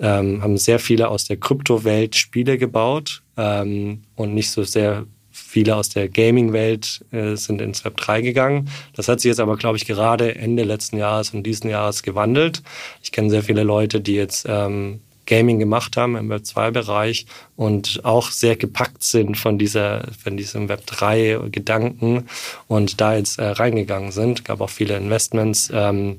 ähm, 0.00 0.42
haben 0.42 0.58
sehr 0.58 0.78
viele 0.78 1.08
aus 1.08 1.24
der 1.24 1.38
Kryptowelt 1.38 2.14
Spiele 2.14 2.56
gebaut 2.58 3.22
ähm, 3.36 4.02
und 4.14 4.34
nicht 4.34 4.50
so 4.50 4.62
sehr 4.62 5.06
Viele 5.38 5.76
aus 5.76 5.88
der 5.88 6.08
Gaming-Welt 6.08 7.04
äh, 7.12 7.36
sind 7.36 7.60
ins 7.60 7.84
Web 7.84 7.96
3 7.96 8.20
gegangen. 8.22 8.68
Das 8.94 9.08
hat 9.08 9.20
sich 9.20 9.28
jetzt 9.28 9.40
aber, 9.40 9.56
glaube 9.56 9.76
ich, 9.76 9.86
gerade 9.86 10.34
Ende 10.34 10.64
letzten 10.64 10.98
Jahres 10.98 11.30
und 11.30 11.42
diesen 11.44 11.70
Jahres 11.70 12.02
gewandelt. 12.02 12.62
Ich 13.02 13.12
kenne 13.12 13.30
sehr 13.30 13.42
viele 13.42 13.62
Leute, 13.62 14.00
die 14.00 14.14
jetzt 14.14 14.46
ähm, 14.48 15.00
Gaming 15.26 15.58
gemacht 15.58 15.96
haben 15.96 16.16
im 16.16 16.28
Web 16.30 16.42
2-Bereich 16.42 17.26
und 17.56 18.00
auch 18.04 18.30
sehr 18.30 18.56
gepackt 18.56 19.02
sind 19.02 19.36
von 19.36 19.58
dieser, 19.58 20.08
von 20.22 20.36
diesem 20.36 20.68
Web 20.68 20.86
3 20.86 21.40
Gedanken 21.50 22.26
und 22.66 23.00
da 23.00 23.14
jetzt 23.14 23.38
äh, 23.38 23.44
reingegangen 23.44 24.10
sind. 24.10 24.40
Es 24.40 24.44
gab 24.44 24.60
auch 24.60 24.70
viele 24.70 24.96
Investments 24.96 25.70
ähm, 25.72 26.18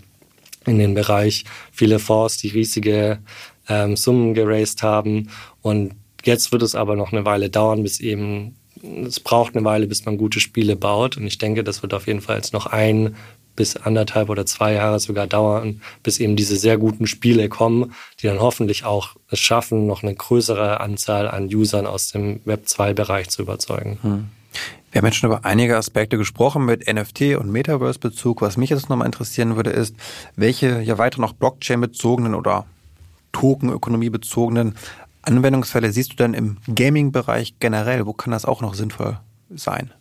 in 0.66 0.78
den 0.78 0.94
Bereich, 0.94 1.46
viele 1.72 2.00
Fonds, 2.00 2.38
die 2.38 2.50
riesige 2.50 3.20
ähm, 3.68 3.98
Summen 3.98 4.34
geraced 4.34 4.84
haben 4.84 5.30
und 5.62 5.94
Jetzt 6.24 6.52
wird 6.52 6.62
es 6.64 6.76
aber 6.76 6.96
noch 6.96 7.12
eine 7.12 7.26
Weile 7.26 7.50
dauern, 7.50 7.84
bis 7.84 8.00
eben 8.00 8.56
es 8.84 9.20
braucht 9.20 9.56
eine 9.56 9.66
Weile, 9.66 9.88
bis 9.88 10.06
man 10.06 10.18
gute 10.18 10.40
Spiele 10.40 10.76
baut. 10.76 11.18
Und 11.18 11.28
ich 11.28 11.38
denke, 11.38 11.64
das 11.64 11.82
wird 11.82 11.94
auf 11.94 12.08
jeden 12.08 12.22
Fall 12.22 12.38
jetzt 12.38 12.54
noch 12.54 12.66
ein 12.66 13.16
bis 13.56 13.76
anderthalb 13.76 14.30
oder 14.30 14.46
zwei 14.46 14.74
Jahre 14.74 15.02
sogar 15.02 15.28
dauern, 15.28 15.82
bis 16.02 16.20
eben 16.20 16.38
diese 16.38 16.56
sehr 16.56 16.78
guten 16.78 17.08
Spiele 17.08 17.50
kommen, 17.50 17.94
die 18.22 18.28
dann 18.28 18.40
hoffentlich 18.40 18.86
auch 18.86 19.16
es 19.30 19.40
schaffen, 19.40 19.86
noch 19.86 20.02
eine 20.02 20.16
größere 20.16 20.80
Anzahl 20.80 21.28
an 21.28 21.54
Usern 21.54 21.86
aus 21.86 22.10
dem 22.10 22.40
Web 22.46 22.68
2-Bereich 22.68 23.30
zu 23.30 23.42
überzeugen. 23.42 24.00
Hm. 24.02 24.30
Wir 24.92 25.00
haben 25.00 25.06
jetzt 25.06 25.18
schon 25.18 25.30
über 25.30 25.44
einige 25.44 25.76
Aspekte 25.76 26.18
gesprochen 26.18 26.66
mit 26.66 26.92
NFT 26.92 27.36
und 27.36 27.52
Metaverse-Bezug. 27.52 28.42
Was 28.42 28.56
mich 28.56 28.70
jetzt 28.70 28.90
nochmal 28.90 29.06
interessieren 29.06 29.58
würde, 29.58 29.72
ist, 29.72 29.94
welche 30.38 30.80
ja 30.82 30.98
weiter 30.98 31.20
noch 31.20 31.34
Blockchain-bezogenen 31.34 32.36
oder 32.36 32.66
Token-Ökonomie-bezogenen 33.34 34.76
Anwendungsfälle 35.22 35.92
siehst 35.92 36.14
du 36.14 36.16
denn 36.16 36.34
im 36.34 36.58
Gaming-Bereich 36.74 37.56
generell? 37.60 38.06
Wo 38.06 38.14
kann 38.14 38.32
das 38.32 38.46
auch 38.46 38.62
noch 38.62 38.74
sinnvoll 38.74 39.20
sein? 39.50 39.92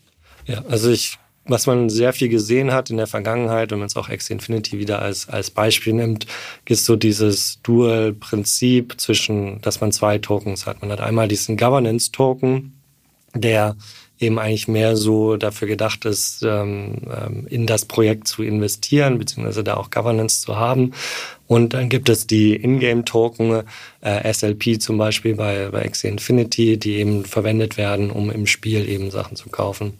Ja, 0.47 0.65
also 0.69 0.91
ich, 0.91 1.19
was 1.45 1.67
man 1.67 1.91
sehr 1.91 2.13
viel 2.13 2.29
gesehen 2.29 2.73
hat 2.73 2.91
in 2.91 2.97
der 2.97 3.07
Vergangenheit, 3.07 3.71
wenn 3.71 3.79
man 3.79 3.87
es 3.87 3.97
auch 3.97 4.09
X 4.09 4.31
Infinity 4.31 4.79
wieder 4.79 5.01
als, 5.01 5.29
als 5.29 5.51
Beispiel 5.51 5.93
nimmt, 5.93 6.27
ist 6.67 6.85
so 6.85 6.97
dieses 6.97 7.61
Dual-Prinzip 7.63 8.95
zwischen, 8.99 9.61
dass 9.61 9.81
man 9.81 9.93
zwei 9.93 10.19
Tokens 10.19 10.67
hat. 10.67 10.81
Man 10.81 10.91
hat 10.93 11.01
einmal 11.01 11.29
diesen 11.29 11.57
Governance-Token, 11.57 12.81
der 13.35 13.77
eben 14.21 14.39
eigentlich 14.39 14.69
mehr 14.69 14.97
so 14.97 15.37
dafür 15.37 15.69
gedacht 15.69 16.05
ist, 16.05 16.43
ähm, 16.43 16.97
ähm, 17.11 17.47
in 17.49 17.67
das 17.67 17.85
Projekt 17.85 18.29
zu 18.29 18.43
investieren, 18.43 19.19
beziehungsweise 19.19 19.65
da 19.65 19.77
auch 19.77 19.91
Governance 19.91 20.41
zu 20.41 20.57
haben. 20.57 20.93
Und 21.47 21.75
dann 21.75 21.89
gibt 21.89 22.09
es 22.09 22.27
die 22.27 22.57
Ingame-Token, 22.57 23.63
äh, 24.01 24.33
SLP 24.33 24.81
zum 24.81 24.99
Beispiel 24.99 25.35
bei, 25.35 25.69
bei 25.71 25.85
Axie 25.85 26.09
Infinity, 26.09 26.77
die 26.77 26.97
eben 26.97 27.25
verwendet 27.25 27.77
werden, 27.77 28.11
um 28.11 28.31
im 28.31 28.47
Spiel 28.47 28.89
eben 28.89 29.11
Sachen 29.11 29.37
zu 29.37 29.49
kaufen. 29.49 29.95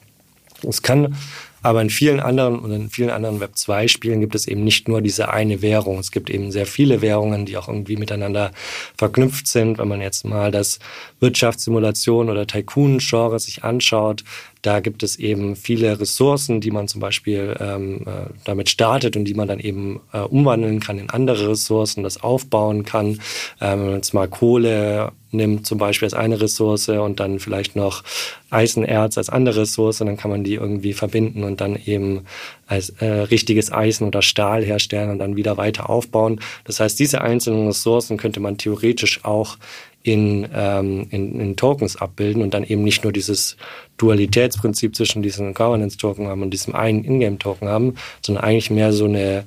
Es 0.67 0.83
kann 0.83 1.17
aber 1.63 1.83
in 1.83 1.91
vielen 1.91 2.21
anderen 2.21 2.59
und 2.59 2.73
in 2.73 2.91
vielen 2.91 3.11
anderen 3.11 3.41
Web 3.41 3.57
2 3.57 3.89
Spielen 3.89 4.21
gibt 4.21 4.35
es 4.35 4.47
eben 4.47 4.65
nicht 4.65 4.89
nur 4.89 5.03
diese 5.03 5.31
eine 5.31 5.63
Währung. 5.63 5.99
Es 5.99 6.11
gibt 6.11 6.31
eben 6.31 6.53
sehr 6.53 6.67
viele 6.67 7.01
Währungen, 7.03 7.47
die 7.47 7.57
auch 7.57 7.69
irgendwie 7.69 7.97
miteinander 7.97 8.53
verknüpft 8.97 9.47
sind. 9.47 9.79
Wenn 9.79 9.89
man 9.89 10.01
jetzt 10.01 10.25
mal 10.25 10.51
das 10.51 10.79
Wirtschaftssimulation 11.21 12.31
oder 12.31 12.47
Tycoon-Genre 12.47 13.39
sich 13.39 13.65
anschaut, 13.65 14.25
da 14.63 14.81
gibt 14.81 15.03
es 15.03 15.17
eben 15.17 15.57
viele 15.57 16.01
Ressourcen, 16.01 16.61
die 16.61 16.71
man 16.71 16.89
zum 16.89 17.01
Beispiel 17.01 17.57
ähm, 17.61 18.03
äh, 18.07 18.31
damit 18.45 18.69
startet 18.69 19.17
und 19.17 19.25
die 19.25 19.35
man 19.35 19.49
dann 19.49 19.61
eben 19.61 20.01
äh, 20.13 20.19
umwandeln 20.19 20.81
kann 20.81 20.99
in 20.99 21.11
andere 21.11 21.51
Ressourcen, 21.51 22.03
das 22.03 22.23
aufbauen 22.23 22.85
kann. 22.85 23.21
Ähm, 23.61 23.95
jetzt 23.95 24.15
mal 24.15 24.29
Kohle 24.29 25.13
nimmt 25.31 25.67
zum 25.67 25.79
Beispiel 25.79 26.07
als 26.07 26.15
eine 26.15 26.41
Ressource 26.41 26.89
und 26.89 27.21
dann 27.21 27.39
vielleicht 27.39 27.77
noch 27.77 28.03
Eisenerz 28.51 29.19
als 29.19 29.29
andere 29.29 29.63
Ressource, 29.63 29.99
dann 29.99 30.17
kann 30.17 30.31
man 30.31 30.45
die 30.45 30.55
irgendwie 30.55 30.95
verbinden 30.95 31.45
und 31.45 31.61
dann 31.61 31.77
eben 31.77 32.25
als 32.67 32.91
äh, 33.01 33.07
richtiges 33.07 33.71
Eisen 33.71 34.07
oder 34.07 34.23
Stahl 34.23 34.65
herstellen 34.65 35.11
und 35.11 35.19
dann 35.19 35.37
wieder 35.37 35.57
weiter 35.57 35.91
aufbauen. 35.91 36.41
Das 36.65 36.81
heißt, 36.81 36.99
diese 36.99 37.21
einzelnen 37.21 37.67
Ressourcen 37.67 38.17
könnte 38.17 38.41
man 38.41 38.57
theoretisch 38.57 39.25
auch 39.25 39.59
in, 40.03 40.49
ähm, 40.55 41.07
in, 41.11 41.39
in 41.41 41.57
Tokens 41.57 41.97
abbilden 41.97 42.43
und 42.43 42.55
dann 42.55 42.65
eben 42.65 42.83
nicht 42.83 43.05
nur 43.05 43.13
dieses 43.13 43.57
Dualitätsprinzip 43.99 44.97
zwischen 44.97 45.23
diesen 45.23 45.53
Governance-Token 45.55 46.29
haben 46.29 46.43
und 46.43 46.51
diesem 46.51 46.75
einen 46.75 47.05
Ingame-Token 47.05 47.69
haben, 47.69 47.97
sondern 48.23 48.45
eigentlich 48.45 48.71
mehr 48.71 48.93
so 48.93 49.05
eine 49.05 49.45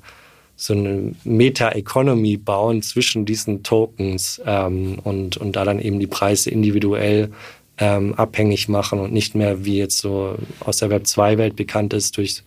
so 0.62 0.74
eine 0.74 1.16
Meta-Economy 1.24 2.38
bauen 2.38 2.84
zwischen 2.84 3.26
diesen 3.26 3.64
Tokens 3.64 4.40
ähm, 4.46 5.00
und, 5.04 5.38
und 5.38 5.56
da 5.56 5.66
dann 5.66 5.80
eben 5.80 6.00
die 6.00 6.06
Preise 6.06 6.52
individuell 6.52 7.32
ähm, 7.80 8.14
abhängig 8.14 8.70
machen 8.70 9.00
und 9.00 9.12
nicht 9.12 9.34
mehr 9.34 9.66
wie 9.66 9.80
jetzt 9.80 9.98
so 9.98 10.36
aus 10.60 10.78
der 10.78 10.92
Web 10.92 11.06
2-Welt 11.06 11.56
bekannt 11.56 11.94
ist 11.94 12.16
durch 12.16 12.44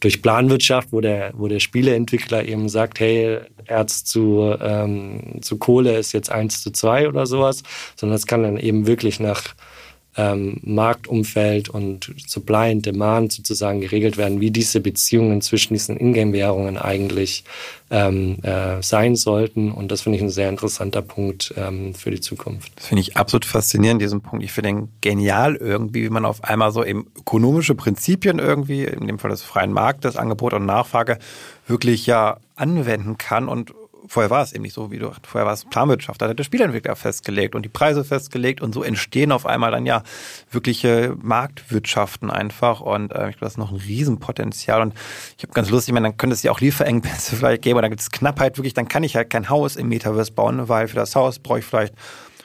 durch 0.00 0.20
Planwirtschaft, 0.20 0.88
wo 0.90 1.00
der, 1.00 1.30
wo 1.36 1.46
der 1.46 1.60
Spieleentwickler 1.60 2.44
eben 2.44 2.68
sagt, 2.68 2.98
hey, 2.98 3.38
Erz 3.66 4.02
zu, 4.02 4.52
ähm, 4.60 5.38
zu 5.42 5.58
Kohle 5.58 5.96
ist 5.96 6.10
jetzt 6.10 6.28
eins 6.28 6.60
zu 6.60 6.72
zwei 6.72 7.06
oder 7.06 7.24
sowas, 7.24 7.62
sondern 7.94 8.16
es 8.16 8.26
kann 8.26 8.42
dann 8.42 8.56
eben 8.56 8.88
wirklich 8.88 9.20
nach 9.20 9.54
ähm, 10.16 10.60
Marktumfeld 10.62 11.68
und 11.68 12.14
Supply 12.26 12.70
and 12.70 12.84
Demand 12.84 13.32
sozusagen 13.32 13.80
geregelt 13.80 14.16
werden, 14.16 14.40
wie 14.40 14.50
diese 14.50 14.80
Beziehungen 14.80 15.40
zwischen 15.40 15.72
diesen 15.72 15.96
Ingame-Währungen 15.96 16.76
eigentlich 16.76 17.44
ähm, 17.90 18.38
äh, 18.42 18.82
sein 18.82 19.16
sollten. 19.16 19.72
Und 19.72 19.90
das 19.90 20.02
finde 20.02 20.16
ich 20.16 20.22
ein 20.22 20.30
sehr 20.30 20.48
interessanter 20.48 21.02
Punkt 21.02 21.54
ähm, 21.56 21.94
für 21.94 22.10
die 22.10 22.20
Zukunft. 22.20 22.72
Das 22.76 22.88
finde 22.88 23.00
ich 23.00 23.16
absolut 23.16 23.44
faszinierend, 23.44 24.02
diesen 24.02 24.20
Punkt. 24.20 24.44
Ich 24.44 24.52
finde 24.52 24.70
ihn 24.70 24.88
genial 25.00 25.56
irgendwie, 25.56 26.04
wie 26.04 26.10
man 26.10 26.24
auf 26.24 26.44
einmal 26.44 26.72
so 26.72 26.84
eben 26.84 27.06
ökonomische 27.18 27.74
Prinzipien 27.74 28.38
irgendwie, 28.38 28.84
in 28.84 29.06
dem 29.06 29.18
Fall 29.18 29.30
des 29.30 29.42
freien 29.42 29.72
Marktes, 29.72 30.16
Angebot 30.16 30.52
und 30.52 30.66
Nachfrage, 30.66 31.18
wirklich 31.66 32.06
ja 32.06 32.38
anwenden 32.54 33.18
kann 33.18 33.48
und 33.48 33.72
vorher 34.06 34.30
war 34.30 34.42
es 34.42 34.52
eben 34.52 34.62
nicht 34.62 34.74
so, 34.74 34.90
wie 34.90 34.98
du, 34.98 35.12
vorher 35.22 35.46
war 35.46 35.52
es 35.52 35.64
Planwirtschaft, 35.64 36.20
da 36.20 36.28
hat 36.28 36.38
der 36.38 36.44
Spielentwickler 36.44 36.96
festgelegt 36.96 37.54
und 37.54 37.62
die 37.62 37.68
Preise 37.68 38.04
festgelegt 38.04 38.60
und 38.60 38.72
so 38.72 38.82
entstehen 38.82 39.32
auf 39.32 39.46
einmal 39.46 39.70
dann 39.70 39.86
ja 39.86 40.02
wirkliche 40.50 41.16
Marktwirtschaften 41.20 42.30
einfach 42.30 42.80
und 42.80 43.12
äh, 43.12 43.30
ich 43.30 43.36
glaube, 43.36 43.46
das 43.46 43.52
ist 43.54 43.58
noch 43.58 43.70
ein 43.70 43.76
Riesenpotenzial 43.76 44.82
und 44.82 44.94
ich 45.36 45.44
habe 45.44 45.52
ganz 45.52 45.70
lustig, 45.70 45.90
ich 45.90 45.94
meine, 45.94 46.08
dann 46.08 46.16
könnte 46.16 46.34
es 46.34 46.42
ja 46.42 46.52
auch 46.52 46.60
Lieferengpässe 46.60 47.36
vielleicht 47.36 47.62
geben, 47.62 47.80
dann 47.80 47.90
gibt 47.90 48.02
es 48.02 48.10
Knappheit 48.10 48.58
wirklich, 48.58 48.74
dann 48.74 48.88
kann 48.88 49.04
ich 49.04 49.16
halt 49.16 49.30
kein 49.30 49.48
Haus 49.48 49.76
im 49.76 49.88
Metaverse 49.88 50.32
bauen, 50.32 50.68
weil 50.68 50.88
für 50.88 50.96
das 50.96 51.14
Haus 51.14 51.38
brauche 51.38 51.60
ich 51.60 51.64
vielleicht 51.64 51.94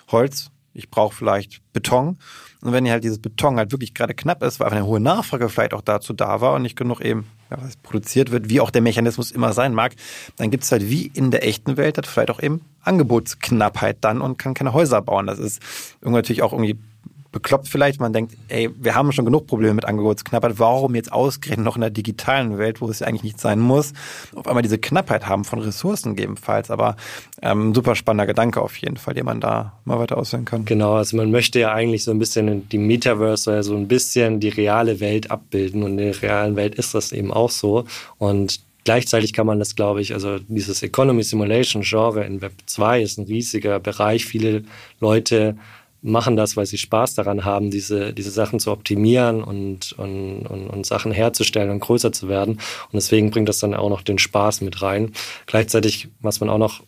Holz, 0.10 0.52
ich 0.74 0.90
brauche 0.90 1.16
vielleicht 1.16 1.62
Beton 1.74 2.18
und 2.62 2.74
wenn 2.74 2.90
halt 2.90 3.04
dieses 3.04 3.20
Beton 3.20 3.58
halt 3.58 3.72
wirklich 3.72 3.94
gerade 3.94 4.14
knapp 4.14 4.44
ist, 4.44 4.60
weil 4.60 4.70
eine 4.70 4.86
hohe 4.86 5.00
Nachfrage 5.00 5.50
vielleicht 5.50 5.74
auch 5.74 5.82
dazu 5.82 6.14
da 6.14 6.42
war 6.42 6.54
und 6.54 6.62
nicht 6.62 6.76
genug 6.76 7.02
eben 7.02 7.26
ja, 7.26 7.37
was 7.50 7.78
produziert 7.78 8.32
wird, 8.32 8.50
wie 8.50 8.60
auch 8.60 8.72
der 8.72 8.82
Mechanismus 8.82 9.32
immer 9.32 9.54
sein 9.54 9.74
mag, 9.74 9.94
dann 10.36 10.52
gibt 10.52 10.64
es 10.64 10.72
halt 10.72 10.90
wie 10.90 11.12
in 11.14 11.32
der 11.32 11.48
echten 11.48 11.78
Welt 11.78 11.98
halt 11.98 12.08
vielleicht 12.08 12.32
auch 12.32 12.42
eben 12.42 12.62
Angebotsknappheit 12.82 13.98
dann 14.02 14.22
und 14.22 14.38
kann 14.38 14.54
keine 14.54 14.74
Häuser 14.74 15.02
bauen. 15.02 15.28
Das 15.28 15.40
ist 15.40 15.62
irgendwie 16.02 16.18
natürlich 16.18 16.42
auch 16.42 16.54
irgendwie 16.54 16.78
bekloppt 17.32 17.68
vielleicht. 17.68 18.00
Man 18.00 18.14
denkt, 18.14 18.36
ey, 18.48 18.70
wir 18.78 18.96
haben 18.96 19.12
schon 19.12 19.26
genug 19.26 19.48
Probleme 19.48 19.74
mit 19.74 19.86
Angebotsknappheit. 19.86 20.60
Warum 20.60 20.96
jetzt 20.96 21.12
ausgerechnet 21.12 21.66
noch 21.66 21.76
in 21.76 21.82
der 21.82 21.90
digitalen 21.90 22.58
Welt, 22.58 22.82
wo 22.82 22.90
es 22.90 23.00
ja 23.00 23.08
eigentlich 23.08 23.24
nicht 23.24 23.40
sein 23.40 23.60
muss, 23.60 23.94
auf 24.36 24.48
einmal 24.48 24.64
diese 24.64 24.78
Knappheit 24.78 25.28
haben 25.28 25.44
von 25.44 25.60
Ressourcen 25.60 26.16
gegebenenfalls. 26.16 26.72
Aber 26.72 26.96
ähm, 27.42 27.74
super 27.74 27.96
spannender 27.96 28.28
Gedanke 28.28 28.62
auf 28.62 28.78
jeden 28.78 28.98
Fall, 28.98 29.14
den 29.14 29.26
man 29.26 29.42
da 29.42 29.74
mal 29.86 30.00
weiter 30.00 30.18
ausführen 30.18 30.46
kann. 30.46 30.66
Genau, 30.66 30.94
also 30.96 31.18
man 31.18 31.32
möchte 31.32 31.60
ja 31.60 31.74
eigentlich 31.74 32.04
so 32.04 32.12
ein 32.12 32.20
bisschen 32.20 32.68
die 32.70 32.78
Metaverse, 32.78 33.50
oder 33.50 33.64
so 33.64 33.76
ein 33.76 33.88
bisschen 33.88 34.40
die 34.40 34.50
reale 34.50 35.00
Welt 35.00 35.32
abbilden. 35.32 35.84
Und 35.84 35.92
in 35.92 36.12
der 36.12 36.22
realen 36.22 36.56
Welt 36.56 36.76
ist 36.76 36.94
das 36.94 37.12
eben 37.12 37.32
auch 37.32 37.52
so. 37.52 37.86
Und 38.18 38.60
Gleichzeitig 38.88 39.34
kann 39.34 39.46
man 39.46 39.60
das, 39.60 39.76
glaube 39.76 40.00
ich, 40.00 40.14
also 40.14 40.40
dieses 40.40 40.82
Economy 40.82 41.22
Simulation 41.22 41.82
Genre 41.82 42.24
in 42.24 42.40
Web 42.40 42.54
2 42.68 43.02
ist 43.02 43.18
ein 43.18 43.26
riesiger 43.26 43.82
Bereich. 43.82 44.24
Viele 44.24 44.64
Leute 45.02 45.58
machen 46.08 46.36
das, 46.36 46.58
weil 46.58 46.66
sie 46.66 46.78
Spaß 46.78 47.16
daran 47.16 47.46
haben, 47.46 47.70
diese, 47.70 48.14
diese 48.14 48.32
Sachen 48.32 48.60
zu 48.60 48.72
optimieren 48.72 49.44
und, 49.44 49.94
und, 49.94 50.46
und, 50.48 50.68
und 50.68 50.86
Sachen 50.86 51.12
herzustellen 51.12 51.70
und 51.70 51.80
größer 51.80 52.12
zu 52.12 52.30
werden. 52.30 52.54
Und 52.54 52.94
deswegen 52.94 53.30
bringt 53.30 53.50
das 53.50 53.60
dann 53.60 53.74
auch 53.74 53.90
noch 53.90 54.02
den 54.02 54.18
Spaß 54.18 54.62
mit 54.62 54.82
rein. 54.82 55.12
Gleichzeitig, 55.46 56.08
was 56.22 56.40
man 56.40 56.50
auch 56.50 56.58
noch 56.58 56.82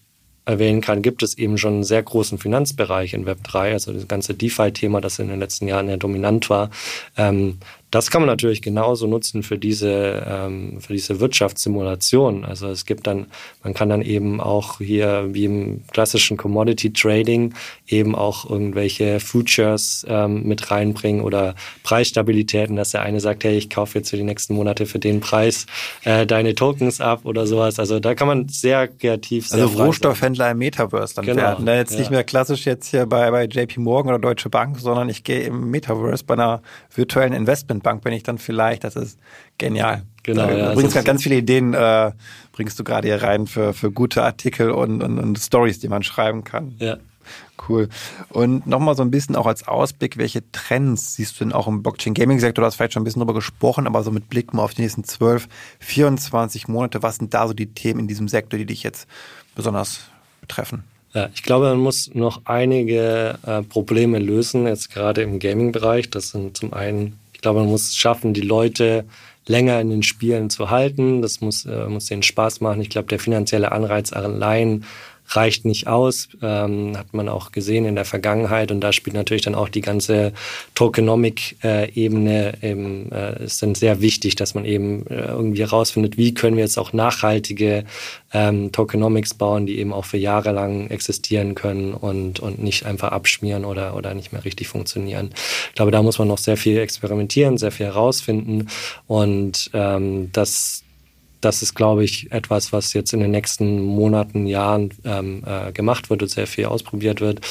erwähnen 0.45 0.82
kann, 0.82 1.01
gibt 1.01 1.21
es 1.21 1.38
eben 1.38 1.58
schon 1.58 1.73
einen 1.73 1.84
sehr 1.84 2.01
großen 2.01 2.39
Finanzbereich 2.39 3.13
in 3.13 3.25
Web3, 3.25 3.73
also 3.73 3.93
das 3.93 4.08
ganze 4.08 4.34
DeFi-Thema, 4.34 4.99
das 4.99 5.19
in 5.19 5.27
den 5.27 5.39
letzten 5.39 5.67
Jahren 5.67 5.89
ja 5.89 5.97
dominant 5.97 6.49
war. 6.49 6.71
Ähm, 7.17 7.60
das 7.91 8.12
kann 8.12 8.21
man 8.21 8.28
natürlich 8.28 8.62
genauso 8.62 9.08
nutzen 9.08 9.41
für 9.41 9.58
diese, 9.58 10.23
ähm, 10.28 10.80
für 10.80 10.93
diese 10.93 11.19
Wirtschaftssimulation. 11.19 12.45
Also 12.45 12.67
es 12.67 12.86
gibt 12.86 13.08
dann, 13.08 13.28
man 13.63 13.73
kann 13.73 13.89
dann 13.89 14.04
eben 14.04 14.39
auch 14.39 14.78
hier 14.78 15.28
wie 15.32 15.45
im 15.45 15.82
klassischen 15.91 16.38
Commodity 16.38 16.93
Trading 16.93 17.54
eben 17.88 18.15
auch 18.15 18.47
irgendwelche 18.47 19.19
Futures 19.19 20.06
ähm, 20.08 20.43
mit 20.43 20.69
reinbringen 20.69 21.21
oder 21.21 21.56
Preisstabilitäten, 21.84 22.75
dass 22.75 22.91
der 22.91 23.02
eine 23.02 23.19
sagt, 23.19 23.43
hey, 23.43 23.58
ich 23.58 23.71
kaufe 23.71 23.97
jetzt 23.97 24.12
für 24.12 24.17
die 24.17 24.23
nächsten 24.23 24.54
Monate 24.54 24.86
für 24.86 24.99
den 24.99 25.19
Preis 25.19 25.65
äh, 26.04 26.28
deine 26.28 26.54
Tokens 26.54 27.02
ab 27.02 27.21
oder 27.23 27.47
sowas. 27.47 27.80
Also 27.80 27.99
da 27.99 28.13
kann 28.13 28.28
man 28.28 28.49
sehr 28.49 28.88
kreativ 28.88 29.52
Also 29.52 29.67
sehr 29.67 29.86
Rohstoffhändler 29.86 30.52
im 30.52 30.60
Metaverse 30.60 31.15
dann 31.15 31.25
genau. 31.25 31.41
werden. 31.41 31.65
Ne? 31.65 31.78
Jetzt 31.78 31.93
ja. 31.93 31.99
nicht 31.99 32.12
mehr 32.12 32.23
klassisch 32.23 32.65
jetzt 32.65 32.88
hier 32.91 33.08
bei, 33.08 33.32
bei 33.32 33.45
JP 33.45 33.80
Morgan 33.80 34.13
oder 34.13 34.19
Deutsche 34.19 34.49
Bank, 34.49 34.80
sondern 34.80 35.10
ich 35.10 35.23
gehe 35.23 35.41
im 35.41 35.71
Metaverse 35.71 36.23
bei 36.23 36.36
einer 36.36 36.62
virtuellen 36.93 37.34
Investment 37.34 37.79
Investmentbank 37.80 38.04
bin 38.04 38.13
ich 38.13 38.24
dann 38.24 38.38
vielleicht. 38.38 38.84
Das 38.84 38.96
ist 38.96 39.20
genial. 39.58 40.04
Genau. 40.24 40.48
Da 40.48 40.58
ja, 40.58 40.74
bringst 40.74 41.06
ganz 41.06 41.24
viele 41.24 41.38
Ideen, 41.38 41.74
äh, 41.74 42.12
bringst 42.52 42.80
du 42.80 42.84
gerade 42.84 43.08
hier 43.08 43.24
rein 43.24 43.48
für, 43.48 43.74
für 43.74 43.92
gute 43.92 44.24
Artikel 44.24 44.72
und, 44.72 45.02
und, 45.02 45.18
und 45.20 45.39
Stories, 45.39 45.80
die 45.80 45.88
man 45.88 46.04
schreiben 46.04 46.44
kann. 46.44 46.76
Ja. 46.80 46.98
Cool. 47.68 47.89
Und 48.30 48.65
nochmal 48.65 48.96
so 48.96 49.04
ein 49.04 49.12
bisschen 49.12 49.36
auch 49.36 49.46
als 49.46 49.68
Ausblick, 49.68 50.18
welche 50.18 50.50
Trends 50.52 51.15
siehst 51.15 51.39
du 51.39 51.46
denn 51.46 51.54
auch 51.54 51.68
im 51.68 51.84
Blockchain-Gaming-Sektor? 51.84 52.63
Du 52.63 52.65
hast 52.65 52.76
vielleicht 52.76 52.94
schon 52.94 53.02
ein 53.02 53.04
bisschen 53.04 53.20
drüber 53.20 53.36
gesprochen, 53.36 53.86
aber 53.86 54.02
so 54.02 54.12
mit 54.12 54.30
Blick 54.30 54.54
mal 54.54 54.63
auf 54.63 54.74
die 54.74 54.82
nächsten 54.82 55.04
12, 55.04 55.48
24 55.80 56.68
Monate, 56.68 57.04
was 57.04 57.18
sind 57.18 57.34
da 57.34 57.48
so 57.48 57.54
die 57.54 57.68
Themen 57.68 58.00
in 58.00 58.08
diesem 58.08 58.28
Sektor, 58.28 58.58
die 58.58 58.65
dich 58.65 58.82
jetzt 58.82 59.08
besonders 59.56 60.10
betreffen? 60.42 60.84
Ja, 61.13 61.30
ich 61.34 61.44
glaube, 61.44 61.65
man 61.65 61.80
muss 61.80 62.10
noch 62.13 62.42
einige 62.46 63.38
äh, 63.46 63.62
Probleme 63.62 64.20
lösen, 64.20 64.65
jetzt 64.65 64.92
gerade 64.92 65.22
im 65.22 65.39
Gaming-Bereich. 65.39 66.10
Das 66.10 66.30
sind 66.30 66.58
zum 66.58 66.74
einen 66.74 67.20
ich 67.39 67.41
glaube, 67.41 67.62
man 67.62 67.69
muss 67.69 67.88
es 67.88 67.95
schaffen, 67.95 68.34
die 68.34 68.41
Leute 68.41 69.06
länger 69.47 69.80
in 69.80 69.89
den 69.89 70.04
Spielen 70.04 70.49
zu 70.49 70.69
halten. 70.71 71.21
Das 71.21 71.39
muss, 71.39 71.65
äh, 71.65 71.88
muss 71.88 72.08
denen 72.08 72.21
Spaß 72.21 72.60
machen. 72.60 72.82
Ich 72.82 72.89
glaube, 72.89 73.08
der 73.08 73.17
finanzielle 73.17 73.71
Anreiz 73.71 74.12
allein 74.12 74.84
reicht 75.30 75.65
nicht 75.65 75.88
aus, 75.88 76.30
ähm, 76.42 76.98
hat 76.98 77.13
man 77.13 77.30
auch 77.30 77.52
gesehen 77.52 77.86
in 77.86 77.96
der 77.96 78.06
Vergangenheit 78.06 78.72
und 78.72 78.82
da 78.82 78.92
spielt 78.92 79.15
natürlich 79.15 79.44
dann 79.44 79.56
auch 79.56 79.70
die 79.70 79.82
ganze 79.82 80.34
Tokenomic-Ebene 80.76 82.54
eben, 82.62 83.12
äh, 83.12 83.44
ist 83.44 83.62
dann 83.62 83.76
sehr 83.76 84.02
wichtig, 84.02 84.36
dass 84.36 84.56
man 84.56 84.65
eben 84.65 85.06
äh, 85.08 85.28
irgendwie 85.28 85.62
herausfindet, 85.62 86.18
wie 86.18 86.34
können 86.34 86.58
wir 86.58 86.63
jetzt 86.63 86.80
auch 86.80 86.94
nachhaltige 86.94 87.86
ähm, 88.34 88.72
Tokenomics 88.72 89.36
bauen, 89.36 89.65
die 89.65 89.80
eben 89.80 89.94
auch 89.94 90.06
für 90.06 90.18
Jahre 90.18 90.52
lang 90.52 90.89
existieren 90.89 91.56
können 91.56 91.94
und, 91.94 92.39
und 92.39 92.60
nicht 92.60 92.86
einfach 92.86 93.12
abschmieren 93.12 93.65
oder, 93.65 93.96
oder 93.96 94.13
nicht 94.13 94.34
mehr 94.34 94.46
richtig 94.46 94.68
funktionieren. 94.68 95.32
Ich 95.70 95.76
glaube, 95.76 95.92
da 95.92 96.02
muss 96.02 96.18
man 96.18 96.28
noch 96.28 96.38
sehr 96.39 96.58
viel 96.58 96.80
experimentieren, 96.80 97.58
sehr 97.58 97.72
viel 97.72 97.86
herausfinden 97.88 98.68
und 99.08 99.70
ähm, 99.74 100.32
das 100.32 100.84
das 101.41 101.62
ist, 101.62 101.73
glaube 101.73 102.04
ich, 102.04 102.32
etwas, 102.32 102.73
was 102.73 102.93
jetzt 102.93 103.13
in 103.13 103.21
den 103.21 103.32
nächsten 103.32 103.82
Monaten, 103.82 104.45
Jahren 104.45 104.89
ähm, 105.06 105.43
äh, 105.45 105.71
gemacht 105.71 106.10
wird 106.10 106.21
und 106.21 106.30
sehr 106.30 106.47
viel 106.47 106.65
ausprobiert 106.65 107.21
wird. 107.21 107.41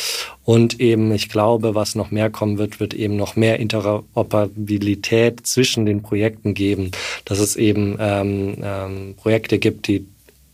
Und 0.44 0.80
eben, 0.80 1.12
ich 1.12 1.28
glaube, 1.28 1.74
was 1.74 1.94
noch 1.94 2.10
mehr 2.10 2.30
kommen 2.30 2.58
wird, 2.58 2.80
wird 2.80 2.94
eben 2.94 3.16
noch 3.16 3.36
mehr 3.36 3.58
Interoperabilität 3.58 5.46
zwischen 5.46 5.86
den 5.86 6.02
Projekten 6.02 6.54
geben. 6.54 6.90
Dass 7.24 7.38
es 7.38 7.56
eben 7.56 7.96
ähm, 7.98 8.56
ähm, 8.62 9.14
Projekte 9.16 9.58
gibt, 9.58 9.88
die 9.88 10.06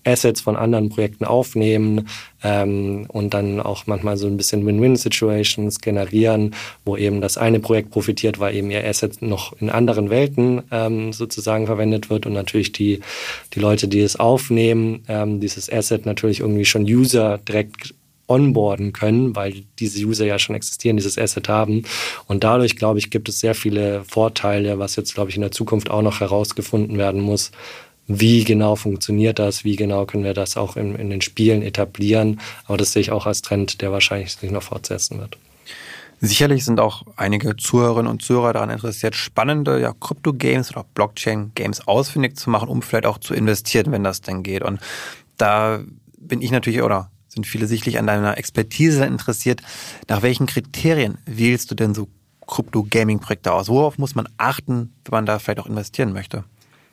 Assets 0.05 0.40
von 0.40 0.57
anderen 0.57 0.88
Projekten 0.88 1.25
aufnehmen 1.25 2.09
ähm, 2.43 3.07
und 3.09 3.35
dann 3.35 3.61
auch 3.61 3.87
manchmal 3.87 4.17
so 4.17 4.27
ein 4.27 4.37
bisschen 4.37 4.67
Win-Win-Situations 4.67 5.81
generieren, 5.81 6.55
wo 6.85 6.97
eben 6.97 7.21
das 7.21 7.38
eine 7.38 7.61
Projekt 7.61 7.90
profitiert, 7.90 8.38
weil 8.38 8.55
eben 8.55 8.71
ihr 8.71 8.87
Asset 8.87 9.23
noch 9.23 9.55
in 9.61 9.71
anderen 9.71 10.11
Welten 10.11 10.62
ähm, 10.71 11.12
sozusagen 11.12 11.67
verwendet 11.67 12.11
wird 12.11 12.27
und 12.27 12.33
natürlich 12.35 12.73
die, 12.73 13.01
die 13.55 13.61
Leute, 13.61 13.88
die 13.88 14.01
es 14.01 14.17
aufnehmen, 14.17 15.05
ähm, 15.09 15.40
dieses 15.40 15.73
Asset 15.73 16.07
natürlich 16.07 16.40
irgendwie 16.40 16.64
schon 16.64 16.83
User 16.83 17.38
direkt 17.38 17.95
onboarden 18.27 18.93
können, 18.93 19.37
weil 19.37 19.64
diese 19.79 20.05
User 20.05 20.25
ja 20.25 20.38
schon 20.38 20.57
existieren, 20.57 20.97
dieses 20.97 21.19
Asset 21.19 21.49
haben. 21.49 21.83
Und 22.27 22.45
dadurch, 22.45 22.77
glaube 22.77 22.99
ich, 22.99 23.11
gibt 23.11 23.29
es 23.29 23.40
sehr 23.40 23.55
viele 23.55 24.03
Vorteile, 24.05 24.79
was 24.79 24.97
jetzt, 24.97 25.14
glaube 25.14 25.31
ich, 25.31 25.37
in 25.37 25.43
der 25.43 25.51
Zukunft 25.51 25.90
auch 25.90 26.03
noch 26.03 26.21
herausgefunden 26.21 26.97
werden 26.97 27.21
muss, 27.21 27.53
wie 28.07 28.45
genau 28.45 28.77
funktioniert 28.77 29.38
das, 29.38 29.64
wie 29.64 29.77
genau 29.77 30.05
können 30.05 30.25
wir 30.25 30.35
das 30.35 30.57
auch 30.57 30.77
in, 30.77 30.95
in 30.97 31.11
den 31.11 31.21
Spielen 31.21 31.62
etablieren. 31.62 32.40
Aber 32.67 32.77
das 32.77 32.93
sehe 32.93 33.01
ich 33.01 33.12
auch 33.12 33.27
als 33.27 33.43
Trend, 33.43 33.81
der 33.81 33.93
wahrscheinlich 33.93 34.35
sich 34.35 34.51
noch 34.51 34.62
fortsetzen 34.62 35.19
wird. 35.19 35.38
Sicherlich 36.21 36.64
sind 36.64 36.81
auch 36.81 37.03
einige 37.17 37.57
Zuhörerinnen 37.57 38.11
und 38.11 38.23
Zuhörer 38.23 38.55
daran 38.55 38.71
interessiert, 38.71 39.14
spannende 39.14 39.81
ja, 39.81 39.93
Krypto-Games 39.99 40.71
oder 40.71 40.85
Blockchain-Games 40.95 41.87
ausfindig 41.87 42.37
zu 42.37 42.51
machen, 42.51 42.69
um 42.69 42.83
vielleicht 42.83 43.07
auch 43.07 43.19
zu 43.19 43.35
investieren, 43.35 43.93
wenn 43.93 44.05
das 44.05 44.21
denn 44.21 44.43
geht. 44.43 44.62
Und 44.62 44.81
da 45.37 45.81
bin 46.19 46.40
ich 46.40 46.51
natürlich 46.51 46.83
oder 46.83 47.11
sind 47.29 47.47
viele 47.47 47.67
sicherlich 47.67 47.99
an 47.99 48.07
deiner 48.07 48.38
Expertise 48.38 49.05
interessiert. 49.05 49.61
Nach 50.09 50.23
welchen 50.23 50.47
Kriterien 50.47 51.19
wählst 51.27 51.71
du 51.71 51.75
denn 51.75 51.95
so 51.95 52.09
Krypto-Gaming-Projekte 52.47 53.53
aus? 53.53 53.69
Worauf 53.69 53.99
muss 53.99 54.14
man 54.14 54.29
achten, 54.37 54.95
wenn 55.05 55.11
man 55.11 55.27
da 55.27 55.38
vielleicht 55.38 55.61
auch 55.61 55.67
investieren 55.67 56.12
möchte? 56.12 56.45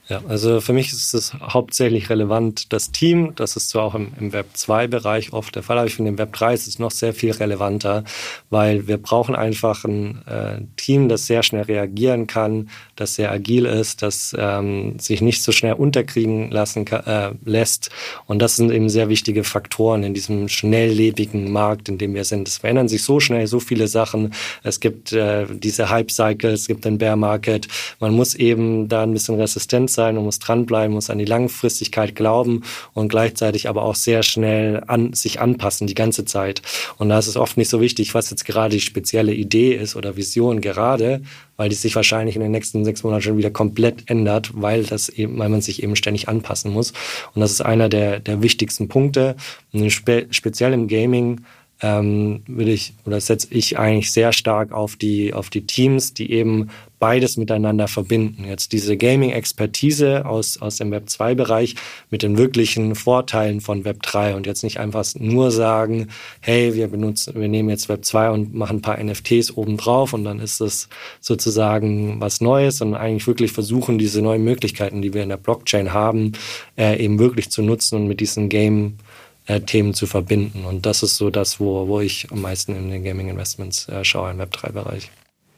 Ja, 0.09 0.21
also 0.27 0.61
für 0.61 0.73
mich 0.73 0.91
ist 0.91 1.13
es 1.13 1.33
hauptsächlich 1.35 2.09
relevant 2.09 2.73
das 2.73 2.91
Team. 2.91 3.33
Das 3.35 3.55
ist 3.55 3.69
zwar 3.69 3.83
auch 3.83 3.95
im, 3.95 4.11
im 4.19 4.33
Web 4.33 4.47
2-Bereich 4.55 5.31
oft 5.31 5.55
der 5.55 5.63
Fall, 5.63 5.77
aber 5.77 5.87
ich 5.87 5.95
finde 5.95 6.09
im 6.09 6.17
Web 6.17 6.33
3 6.33 6.53
ist 6.53 6.67
es 6.67 6.79
noch 6.79 6.91
sehr 6.91 7.13
viel 7.13 7.31
relevanter, 7.31 8.03
weil 8.49 8.87
wir 8.87 8.97
brauchen 8.97 9.35
einfach 9.35 9.85
ein 9.85 10.21
äh, 10.25 10.61
Team, 10.75 11.07
das 11.07 11.27
sehr 11.27 11.43
schnell 11.43 11.63
reagieren 11.63 12.27
kann, 12.27 12.69
das 12.95 13.15
sehr 13.15 13.31
agil 13.31 13.65
ist, 13.65 14.01
das 14.01 14.35
ähm, 14.37 14.97
sich 14.99 15.21
nicht 15.21 15.43
so 15.43 15.51
schnell 15.51 15.73
unterkriegen 15.73 16.51
lassen 16.51 16.85
äh, 16.87 17.31
lässt. 17.45 17.89
Und 18.25 18.39
das 18.41 18.55
sind 18.55 18.71
eben 18.71 18.89
sehr 18.89 19.07
wichtige 19.07 19.43
Faktoren 19.43 20.03
in 20.03 20.13
diesem 20.13 20.49
schnelllebigen 20.49 21.51
Markt, 21.51 21.89
in 21.89 21.99
dem 21.99 22.15
wir 22.15 22.25
sind. 22.25 22.47
Es 22.47 22.57
verändern 22.57 22.89
sich 22.89 23.03
so 23.03 23.19
schnell 23.19 23.45
so 23.47 23.59
viele 23.59 23.87
Sachen. 23.87 24.33
Es 24.63 24.79
gibt 24.79 25.13
äh, 25.13 25.45
diese 25.49 25.89
Hype-Cycles, 25.89 26.61
es 26.61 26.67
gibt 26.67 26.85
den 26.85 26.97
Bear-Market. 26.97 27.67
Man 27.99 28.13
muss 28.13 28.35
eben 28.35 28.89
da 28.89 29.03
ein 29.03 29.13
bisschen 29.13 29.39
Resistenz 29.39 29.90
sein, 29.93 30.15
man 30.15 30.23
muss 30.23 30.39
dranbleiben, 30.39 30.93
muss 30.93 31.10
an 31.10 31.19
die 31.19 31.25
Langfristigkeit 31.25 32.15
glauben 32.15 32.63
und 32.93 33.10
gleichzeitig 33.10 33.69
aber 33.69 33.84
auch 33.84 33.95
sehr 33.95 34.23
schnell 34.23 34.84
an, 34.88 35.13
sich 35.13 35.39
anpassen 35.39 35.88
die 35.88 35.95
ganze 35.95 36.25
Zeit. 36.25 36.62
Und 36.97 37.10
da 37.10 37.19
ist 37.19 37.27
es 37.27 37.38
oft 37.38 37.58
nicht 37.58 37.69
so 37.69 37.82
wichtig, 37.82 38.13
was 38.13 38.30
jetzt 38.30 38.45
gerade 38.45 38.75
die 38.75 38.82
spezielle 38.82 39.34
Idee 39.34 39.73
ist 39.75 39.95
oder 39.95 40.15
Vision 40.15 40.62
gerade, 40.62 41.21
weil 41.58 41.69
die 41.69 41.75
sich 41.75 41.95
wahrscheinlich 41.95 42.36
in 42.36 42.41
den 42.41 42.51
nächsten 42.51 42.84
sechs 42.84 43.04
Monaten 43.04 43.21
schon 43.21 43.38
wieder 43.38 43.51
komplett 43.51 44.10
ändert, 44.10 44.51
weil 44.54 44.84
das 44.84 45.10
eben, 45.10 45.38
weil 45.38 45.49
man 45.49 45.62
sich 45.62 45.84
eben 45.84 45.95
ständig 45.95 46.27
anpassen 46.27 46.71
muss. 46.71 46.93
Und 47.36 47.41
das 47.41 47.51
ist 47.51 47.62
einer 47.62 47.89
der, 47.89 48.19
der 48.19 48.41
wichtigsten 48.41 48.88
Punkte. 48.88 49.36
Und 49.71 49.89
spe 49.91 50.27
speziell 50.32 50.73
im 50.73 50.88
Gaming 50.88 51.41
ähm, 51.82 52.44
würde 52.48 52.72
ich 52.72 52.94
oder 53.06 53.20
setze 53.20 53.48
ich 53.52 53.80
eigentlich 53.80 54.12
sehr 54.12 54.34
stark 54.34 54.72
auf 54.72 54.96
die 54.96 55.34
auf 55.34 55.50
die 55.50 55.65
Teams, 55.65 56.13
die 56.13 56.32
eben 56.32 56.70
beides 57.02 57.36
miteinander 57.36 57.88
verbinden. 57.88 58.46
Jetzt 58.46 58.74
diese 58.74 58.96
Gaming-Expertise 58.96 60.24
aus, 60.24 60.62
aus 60.62 60.78
dem 60.78 60.91
Web 60.91 61.08
2-Bereich 61.08 61.74
mit 62.12 62.22
den 62.22 62.38
wirklichen 62.38 62.94
Vorteilen 62.94 63.60
von 63.60 63.84
Web 63.86 64.04
3 64.04 64.36
und 64.36 64.46
jetzt 64.46 64.63
nicht 64.63 64.80
einfach 64.80 65.04
nur 65.15 65.50
sagen, 65.50 66.10
hey, 66.41 66.76
wir 66.76 66.88
benutzen, 66.89 67.34
wir 67.41 67.48
nehmen 67.48 67.70
jetzt 67.70 67.89
Web 67.89 68.06
2 68.06 68.30
und 68.30 68.54
machen 68.54 68.78
ein 68.78 68.82
paar 68.82 69.04
NFTs 69.04 69.58
obendrauf 69.58 70.13
und 70.13 70.24
dann 70.24 70.39
ist 70.39 70.62
das 70.62 70.89
sozusagen 71.20 72.22
was 72.22 72.39
Neues, 72.39 72.78
sondern 72.78 73.02
eigentlich 73.02 73.26
wirklich 73.26 73.52
versuchen, 73.52 73.98
diese 73.98 74.22
neuen 74.22 74.44
Möglichkeiten, 74.44 75.02
die 75.02 75.15
wir 75.15 75.24
in 75.24 75.30
der 75.30 75.38
Blockchain 75.38 75.94
haben, 75.94 76.34
äh, 76.78 77.04
eben 77.04 77.17
wirklich 77.17 77.50
zu 77.50 77.63
nutzen 77.63 77.96
und 77.96 78.08
mit 78.08 78.20
diesen 78.20 78.48
Game 78.48 78.98
äh, 79.45 79.62
Themen 79.62 79.93
zu 79.93 80.08
verbinden. 80.08 80.65
Und 80.65 80.86
das 80.86 81.04
ist 81.04 81.17
so 81.17 81.30
das, 81.30 81.60
wo, 81.60 81.88
wo 81.88 81.99
ich 81.99 82.32
am 82.32 82.41
meisten 82.41 82.75
in 82.75 82.89
den 82.89 83.04
Gaming 83.04 83.30
Investments 83.30 83.88
äh, 83.89 84.04
schaue 84.04 84.32
im 84.32 84.38
Web 84.38 84.54
3-Bereich. 84.56 85.10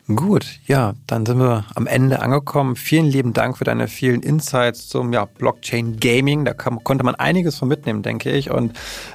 Gut, 0.08 0.60
ja, 0.68 0.94
dann 1.08 1.26
sind 1.26 1.40
wir 1.40 1.64
am 1.76 1.88
Ende 1.88 2.22
angekommen. 2.22 2.76
Vielen 2.76 3.06
lieben 3.06 3.32
Dank 3.32 3.58
für 3.58 3.64
deine 3.64 3.88
vielen 3.88 4.22
Insights 4.22 4.90
zum 4.90 5.14
ja, 5.14 5.24
Blockchain 5.24 5.98
Gaming. 5.98 6.44
Da 6.44 6.54
kam, 6.54 6.84
konnte 6.84 7.06
man 7.06 7.16
einiges 7.16 7.58
von 7.58 7.70
mitnehmen, 7.70 8.04
denke 8.04 8.30
ich. 8.30 8.52
Und 8.52 8.74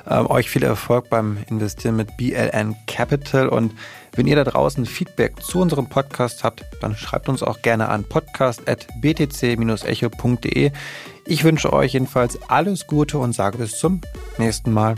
ähm, 0.09 0.31
euch 0.31 0.49
viel 0.49 0.63
Erfolg 0.63 1.11
beim 1.11 1.37
Investieren 1.51 1.97
mit 1.97 2.17
BLN 2.17 2.75
Capital. 2.87 3.51
Und 3.51 3.75
wenn 4.15 4.27
ihr 4.27 4.37
da 4.37 4.45
draußen 4.45 4.87
Feedback 4.87 5.43
zu 5.43 5.61
unserem 5.61 5.91
Podcast 5.91 6.43
habt, 6.43 6.65
dann 6.81 6.97
schreibt 6.97 7.29
uns 7.29 7.43
auch 7.43 7.61
gerne 7.61 7.91
an 7.91 8.05
podcast.btc-echo.de. 8.05 10.71
Ich 11.27 11.45
wünsche 11.45 11.71
euch 11.71 11.93
jedenfalls 11.93 12.39
alles 12.49 12.87
Gute 12.87 13.19
und 13.19 13.35
sage 13.35 13.59
bis 13.59 13.79
zum 13.79 14.01
nächsten 14.39 14.73
Mal. 14.73 14.95